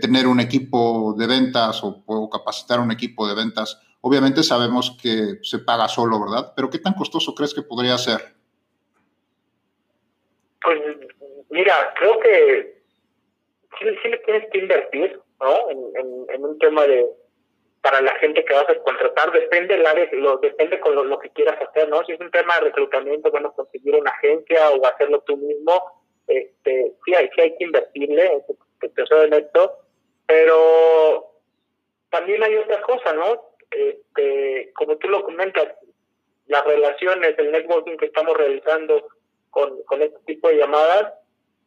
tener 0.00 0.26
un 0.26 0.40
equipo 0.40 1.14
de 1.16 1.26
ventas 1.26 1.80
o, 1.82 2.30
capacitar 2.30 2.80
un 2.80 2.90
equipo 2.90 3.26
de 3.26 3.34
ventas? 3.34 3.80
Obviamente 4.00 4.42
sabemos 4.42 4.96
que 5.02 5.38
se 5.42 5.58
paga 5.60 5.88
solo, 5.88 6.20
¿verdad? 6.20 6.52
Pero 6.54 6.70
¿qué 6.70 6.78
tan 6.78 6.94
costoso 6.94 7.34
crees 7.34 7.54
que 7.54 7.62
podría 7.62 7.98
ser? 7.98 8.20
Pues 10.62 10.80
mira, 11.50 11.94
creo 11.98 12.18
que 12.20 12.82
sí, 13.78 13.86
sí 14.02 14.08
le 14.08 14.18
tienes 14.18 14.50
que 14.52 14.58
invertir, 14.58 15.20
¿no? 15.40 15.70
En, 15.70 16.44
un 16.44 16.58
tema 16.58 16.84
de 16.86 17.06
para 17.80 18.00
la 18.00 18.14
gente 18.16 18.44
que 18.44 18.52
vas 18.52 18.68
a 18.68 18.78
contratar, 18.80 19.30
depende 19.32 19.74
el 19.74 19.86
área, 19.86 20.08
lo, 20.12 20.38
depende 20.38 20.80
con 20.80 20.94
lo, 21.08 21.18
que 21.20 21.30
quieras 21.30 21.56
hacer, 21.62 21.88
¿no? 21.88 22.04
Si 22.04 22.12
es 22.12 22.20
un 22.20 22.30
tema 22.32 22.56
de 22.56 22.62
reclutamiento, 22.62 23.30
bueno, 23.30 23.52
conseguir 23.52 23.94
una 23.94 24.10
agencia 24.10 24.70
o 24.70 24.84
hacerlo 24.86 25.22
tú 25.24 25.36
mismo, 25.36 26.04
este, 26.26 26.94
sí 27.04 27.14
hay, 27.14 27.30
sí 27.34 27.40
hay 27.40 27.56
que 27.56 27.64
invertirle, 27.64 28.42
que 28.80 28.88
te 28.88 29.06
soy 29.06 29.26
honesto, 29.26 29.78
pero 30.26 31.32
también 32.10 32.42
hay 32.42 32.56
otra 32.56 32.80
cosa, 32.82 33.12
¿no? 33.12 33.50
Este, 33.70 34.72
como 34.74 34.96
tú 34.96 35.08
lo 35.08 35.24
comentas, 35.24 35.68
las 36.46 36.64
relaciones, 36.64 37.38
el 37.38 37.52
networking 37.52 37.96
que 37.96 38.06
estamos 38.06 38.36
realizando 38.36 39.08
con, 39.50 39.82
con 39.82 40.02
este 40.02 40.18
tipo 40.26 40.48
de 40.48 40.58
llamadas, 40.58 41.12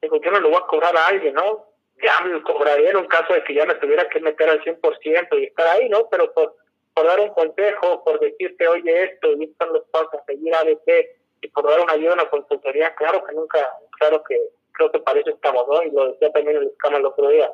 digo, 0.02 0.22
yo 0.22 0.32
no 0.32 0.40
lo 0.40 0.50
voy 0.50 0.60
a 0.62 0.68
cobrar 0.68 0.96
a 0.96 1.08
alguien, 1.08 1.34
¿no? 1.34 1.66
Ya 2.02 2.14
me 2.24 2.32
lo 2.32 2.44
cobraría 2.44 2.92
en 2.92 2.98
un 2.98 3.08
caso 3.08 3.34
de 3.34 3.44
que 3.44 3.54
ya 3.54 3.66
me 3.66 3.76
tuviera 3.76 4.08
que 4.08 4.22
meter 4.22 4.50
al 4.50 4.64
100% 4.64 5.40
y 5.40 5.46
estar 5.46 5.68
ahí, 5.68 5.90
¿no? 5.90 6.08
Pero 6.10 6.32
por, 6.34 6.56
por 6.94 7.06
dar 7.06 7.20
un 7.20 7.30
consejo, 7.30 8.04
por 8.04 8.20
decirte, 8.20 8.68
oye, 8.68 9.04
esto, 9.04 9.34
y 9.34 9.44
están 9.44 9.74
los 9.74 9.84
pasos 9.90 10.22
seguir 10.26 10.56
ABC, 10.56 11.20
y 11.42 11.48
por 11.50 11.68
dar 11.68 11.82
una 11.82 11.94
ayuda, 11.94 12.14
una 12.14 12.30
consultoría, 12.30 12.94
claro 12.96 13.24
que 13.24 13.34
nunca, 13.34 13.74
claro 13.98 14.24
que 14.24 14.38
creo 14.80 14.92
que 14.92 15.00
para 15.00 15.20
eso 15.20 15.30
estamos, 15.32 15.68
¿no? 15.68 15.84
Y 15.84 15.92
lo 15.92 16.12
decía 16.12 16.32
también 16.32 16.58
el 16.58 16.68
escama 16.68 16.98
el 16.98 17.06
otro 17.06 17.28
día. 17.28 17.52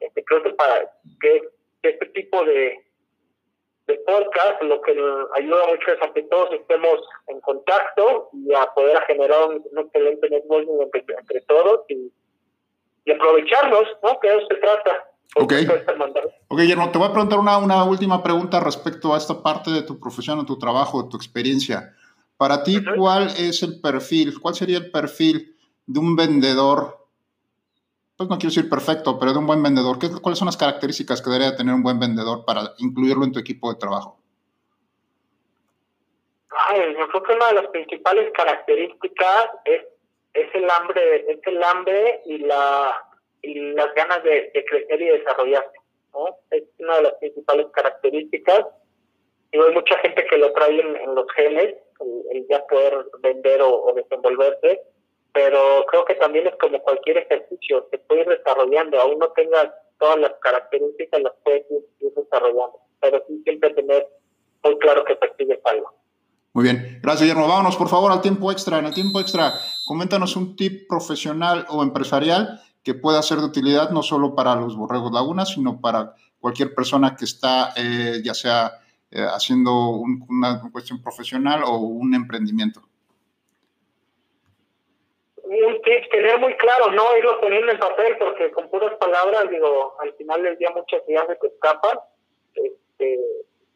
Este, 0.00 0.24
creo 0.24 0.42
que 0.42 0.50
para 0.50 0.90
que 1.20 1.42
este 1.82 2.06
tipo 2.06 2.44
de, 2.44 2.78
de 3.86 3.94
podcast, 4.06 4.62
lo 4.62 4.80
que 4.80 4.94
nos 4.94 5.28
ayuda 5.36 5.66
mucho 5.66 5.92
es 5.92 6.02
a 6.02 6.12
que 6.12 6.22
todos 6.24 6.50
estemos 6.52 7.00
en 7.28 7.40
contacto 7.40 8.30
y 8.32 8.54
a 8.54 8.66
poder 8.74 9.02
generar 9.06 9.48
un, 9.48 9.62
excelente 9.78 10.30
networking 10.30 10.80
entre, 10.80 11.04
entre 11.18 11.40
todos 11.42 11.80
y, 11.88 12.10
y, 13.04 13.12
aprovecharnos, 13.12 13.84
¿no? 14.02 14.18
Que 14.20 14.28
eso 14.28 14.46
se 14.48 14.56
trata. 14.56 15.08
Ok. 15.36 15.52
Ok, 16.48 16.58
Guillermo, 16.58 16.90
te 16.90 16.98
voy 16.98 17.08
a 17.08 17.12
preguntar 17.12 17.38
una, 17.38 17.58
una 17.58 17.84
última 17.84 18.22
pregunta 18.22 18.60
respecto 18.60 19.14
a 19.14 19.18
esta 19.18 19.42
parte 19.42 19.70
de 19.70 19.82
tu 19.82 20.00
profesión, 20.00 20.38
de 20.38 20.46
tu 20.46 20.58
trabajo, 20.58 21.02
de 21.02 21.10
tu 21.10 21.16
experiencia. 21.16 21.94
Para 22.36 22.62
ti, 22.62 22.82
¿cuál 22.96 23.28
es 23.38 23.62
el 23.62 23.80
perfil? 23.80 24.40
¿Cuál 24.40 24.54
sería 24.54 24.78
el 24.78 24.90
perfil 24.90 25.51
de 25.86 26.00
un 26.00 26.16
vendedor 26.16 27.02
pues 28.22 28.30
no 28.30 28.38
quiero 28.38 28.54
decir 28.54 28.70
perfecto, 28.70 29.18
pero 29.18 29.32
de 29.32 29.38
un 29.38 29.46
buen 29.46 29.62
vendedor. 29.62 29.98
¿Qué, 29.98 30.08
¿Cuáles 30.22 30.38
son 30.38 30.46
las 30.46 30.56
características 30.56 31.20
que 31.20 31.30
debería 31.30 31.56
tener 31.56 31.74
un 31.74 31.82
buen 31.82 31.98
vendedor 31.98 32.44
para 32.44 32.72
incluirlo 32.78 33.24
en 33.24 33.32
tu 33.32 33.40
equipo 33.40 33.72
de 33.72 33.78
trabajo? 33.80 34.20
Ay, 36.68 36.94
yo 36.96 37.08
creo 37.08 37.22
que 37.22 37.32
una 37.32 37.48
de 37.48 37.54
las 37.54 37.66
principales 37.68 38.30
características 38.32 39.48
es, 39.64 39.82
es 40.34 40.54
el 40.54 40.70
hambre, 40.70 41.32
es 41.32 41.40
el 41.46 41.62
hambre 41.64 42.22
y 42.26 42.38
la 42.38 42.94
y 43.44 43.72
las 43.72 43.92
ganas 43.94 44.22
de, 44.22 44.52
crecer 44.68 45.02
y 45.02 45.06
desarrollarse, 45.06 45.78
¿no? 46.12 46.28
Es 46.52 46.62
una 46.78 46.98
de 46.98 47.02
las 47.02 47.14
principales 47.14 47.66
características. 47.72 48.66
Y 49.50 49.58
hay 49.58 49.74
mucha 49.74 49.98
gente 49.98 50.24
que 50.26 50.38
lo 50.38 50.52
trae 50.52 50.80
en, 50.80 51.14
los 51.14 51.26
genes, 51.34 51.74
el, 52.30 52.46
ya 52.48 52.64
poder 52.68 53.04
vender 53.20 53.62
o, 53.62 53.82
o 53.82 53.92
desenvolverse 53.94 54.80
pero 55.32 55.84
creo 55.90 56.04
que 56.04 56.14
también 56.14 56.46
es 56.46 56.54
como 56.60 56.80
cualquier 56.82 57.18
ejercicio, 57.18 57.88
se 57.90 57.98
puede 57.98 58.24
desarrollando, 58.24 59.00
aún 59.00 59.18
no 59.18 59.28
tengas 59.30 59.70
todas 59.98 60.18
las 60.18 60.32
características, 60.42 61.22
las 61.22 61.32
puedes 61.42 61.64
ir, 61.70 62.12
desarrollando, 62.14 62.80
pero 63.00 63.22
sí 63.26 63.40
siempre 63.44 63.72
tener 63.74 64.06
muy 64.62 64.78
claro 64.78 65.04
que 65.04 65.16
persigues 65.16 65.58
algo. 65.64 65.94
Muy 66.54 66.64
bien, 66.64 66.98
gracias 67.02 67.22
Guillermo. 67.22 67.48
Vámonos 67.48 67.76
por 67.76 67.88
favor 67.88 68.12
al 68.12 68.20
tiempo 68.20 68.52
extra. 68.52 68.78
En 68.78 68.84
el 68.84 68.92
tiempo 68.92 69.20
extra, 69.20 69.54
coméntanos 69.86 70.36
un 70.36 70.54
tip 70.54 70.86
profesional 70.86 71.64
o 71.70 71.82
empresarial 71.82 72.60
que 72.82 72.94
pueda 72.94 73.22
ser 73.22 73.38
de 73.38 73.46
utilidad 73.46 73.90
no 73.90 74.02
solo 74.02 74.34
para 74.34 74.54
los 74.56 74.76
borregos 74.76 75.12
lagunas, 75.12 75.54
sino 75.54 75.80
para 75.80 76.14
cualquier 76.40 76.74
persona 76.74 77.16
que 77.16 77.24
está 77.24 77.72
eh, 77.76 78.20
ya 78.22 78.34
sea 78.34 78.72
eh, 79.10 79.24
haciendo 79.34 79.88
una 80.28 80.60
cuestión 80.70 81.00
profesional 81.00 81.62
o 81.64 81.78
un 81.78 82.14
emprendimiento 82.14 82.82
un 85.60 85.82
tip, 85.82 86.10
tener 86.10 86.38
muy 86.38 86.54
claro, 86.54 86.90
no 86.92 87.16
irlo 87.16 87.40
poniendo 87.40 87.72
en 87.72 87.78
papel, 87.78 88.16
porque 88.18 88.50
con 88.52 88.70
puras 88.70 88.94
palabras, 88.98 89.50
digo, 89.50 89.96
al 90.00 90.12
final 90.14 90.42
del 90.42 90.56
día 90.56 90.70
muchas 90.70 91.02
ideas 91.08 91.26
se 91.26 91.36
te 91.36 91.46
escapan. 91.48 91.98
Este, 92.54 93.18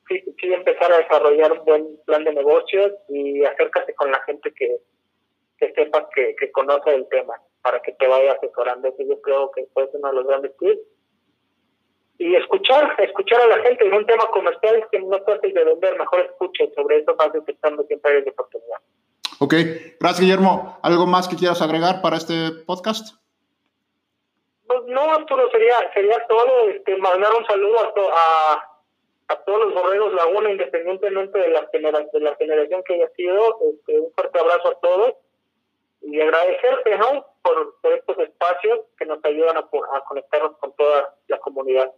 sí, 0.09 0.25
sí, 0.41 0.53
empezar 0.53 0.93
a 0.93 0.99
desarrollar 0.99 1.53
un 1.53 1.65
buen 1.65 1.97
plan 2.05 2.25
de 2.25 2.35
negocios 2.35 2.93
y 3.09 3.45
acércate 3.45 3.95
con 3.95 4.11
la 4.11 4.23
gente 4.23 4.53
que, 4.55 4.79
que 5.59 5.73
sepas 5.73 6.05
que, 6.15 6.37
que 6.37 6.51
conoce 6.53 6.95
el 6.95 7.09
tema, 7.09 7.35
para 7.63 7.81
que 7.83 7.93
te 7.93 8.07
vaya 8.07 8.33
asesorando. 8.33 8.89
Eso 8.89 9.03
yo 9.03 9.21
creo 9.21 9.51
que 9.51 9.67
ser 9.75 9.89
uno 9.95 10.09
de 10.09 10.15
los 10.15 10.27
grandes 10.27 10.57
tips. 10.59 10.81
Y 12.19 12.35
escuchar, 12.35 12.95
escuchar 12.99 13.43
a 13.43 13.47
la 13.49 13.59
gente 13.59 13.87
en 13.87 13.93
un 13.93 14.07
tema 14.07 14.27
comercial 14.31 14.89
que 14.91 15.01
no 15.01 15.23
trates 15.23 15.53
de 15.53 15.65
vender, 15.65 15.99
mejor 15.99 16.21
escuche, 16.21 16.73
sobre 16.75 16.99
eso 16.99 17.15
vas 17.15 17.33
detectando 17.33 17.85
siempre 17.85 18.13
hay 18.13 18.23
de 18.23 18.31
oportunidad. 18.31 18.79
Ok, 19.39 19.55
gracias 20.01 20.21
Guillermo. 20.21 20.79
¿Algo 20.83 21.07
más 21.07 21.29
que 21.29 21.37
quieras 21.37 21.61
agregar 21.61 22.01
para 22.01 22.17
este 22.17 22.53
podcast? 22.67 23.17
Pues 24.67 24.81
no, 24.87 25.03
Arturo, 25.13 25.51
sería, 25.51 25.75
sería 25.93 26.27
todo. 26.27 26.71
Este, 26.71 26.97
mandar 26.97 27.31
un 27.39 27.47
saludo 27.47 27.77
a, 27.79 28.65
a, 29.29 29.37
todos 29.45 29.67
los 29.67 29.75
borregos 29.75 30.15
Laguna, 30.15 30.51
independientemente 30.51 31.39
de 31.39 31.49
la, 31.51 31.69
de 31.71 32.21
la 32.21 32.35
generación 32.37 32.83
que 32.87 32.95
haya 32.95 33.09
sido. 33.15 33.59
Este, 33.73 34.01
un 34.01 34.13
fuerte 34.15 34.39
abrazo 34.39 34.69
a 34.69 34.81
todos 34.81 35.15
y 36.01 36.21
agradecerte 36.21 36.97
¿no? 36.99 37.27
por, 37.43 37.77
por 37.83 37.93
estos 37.93 38.19
espacios 38.19 38.81
que 38.99 39.05
nos 39.05 39.23
ayudan 39.25 39.57
a, 39.59 39.61
a 39.61 40.01
conectarnos 40.09 40.57
con 40.59 40.73
toda 40.77 41.15
la 41.29 41.39
comunidad. 41.39 41.93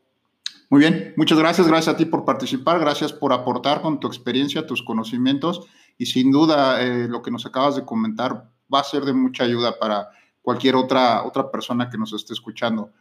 Muy 0.71 0.81
bien, 0.81 1.15
muchas 1.17 1.39
gracias, 1.39 1.67
gracias 1.67 1.95
a 1.95 1.97
ti 1.97 2.05
por 2.05 2.27
participar, 2.27 2.79
gracias 2.79 3.13
por 3.13 3.33
aportar 3.33 3.81
con 3.81 4.01
tu 4.01 4.07
experiencia, 4.07 4.67
tus 4.67 4.83
conocimientos 4.83 5.67
y 5.99 6.07
sin 6.07 6.31
duda 6.31 6.81
eh, 6.81 7.09
lo 7.09 7.21
que 7.21 7.31
nos 7.31 7.45
acabas 7.45 7.77
de 7.77 7.85
comentar 7.85 8.49
va 8.73 8.81
a 8.81 8.85
ser 8.85 9.05
de 9.05 9.13
mucha 9.13 9.45
ayuda 9.45 9.79
para 9.79 10.09
cualquier 10.41 10.77
otra, 10.77 11.25
otra 11.25 11.51
persona 11.51 11.91
que 11.91 11.99
nos 11.99 12.13
esté 12.13 12.33
escuchando. 12.33 12.93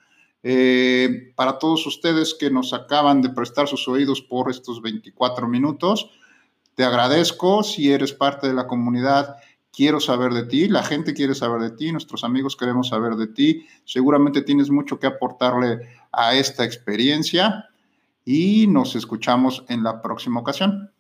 Eh, 0.44 1.34
para 1.36 1.60
todos 1.60 1.86
ustedes 1.86 2.34
que 2.34 2.50
nos 2.50 2.74
acaban 2.74 3.22
de 3.22 3.30
prestar 3.30 3.68
sus 3.68 3.88
oídos 3.88 4.22
por 4.22 4.50
estos 4.50 4.82
24 4.82 5.48
minutos, 5.48 6.10
te 6.76 6.84
agradezco. 6.84 7.64
Si 7.64 7.92
eres 7.92 8.14
parte 8.14 8.48
de 8.48 8.54
la 8.54 8.68
comunidad 8.68 9.38
quiero 9.72 10.00
saber 10.00 10.34
de 10.34 10.44
ti, 10.44 10.68
la 10.68 10.84
gente 10.84 11.14
quiere 11.14 11.36
saber 11.36 11.62
de 11.62 11.72
ti, 11.72 11.92
nuestros 11.92 12.24
amigos 12.24 12.56
queremos 12.56 12.88
saber 12.88 13.16
de 13.16 13.28
ti, 13.28 13.68
seguramente 13.86 14.42
tienes 14.42 14.72
mucho 14.72 15.00
que 15.00 15.06
aportarle 15.06 15.88
a 16.12 16.34
esta 16.34 16.66
experiencia. 16.66 17.70
Y 18.26 18.68
nos 18.68 18.96
escuchamos 18.96 19.64
en 19.70 19.84
la 19.84 20.02
próxima 20.02 20.42
ocasión. 20.42 20.92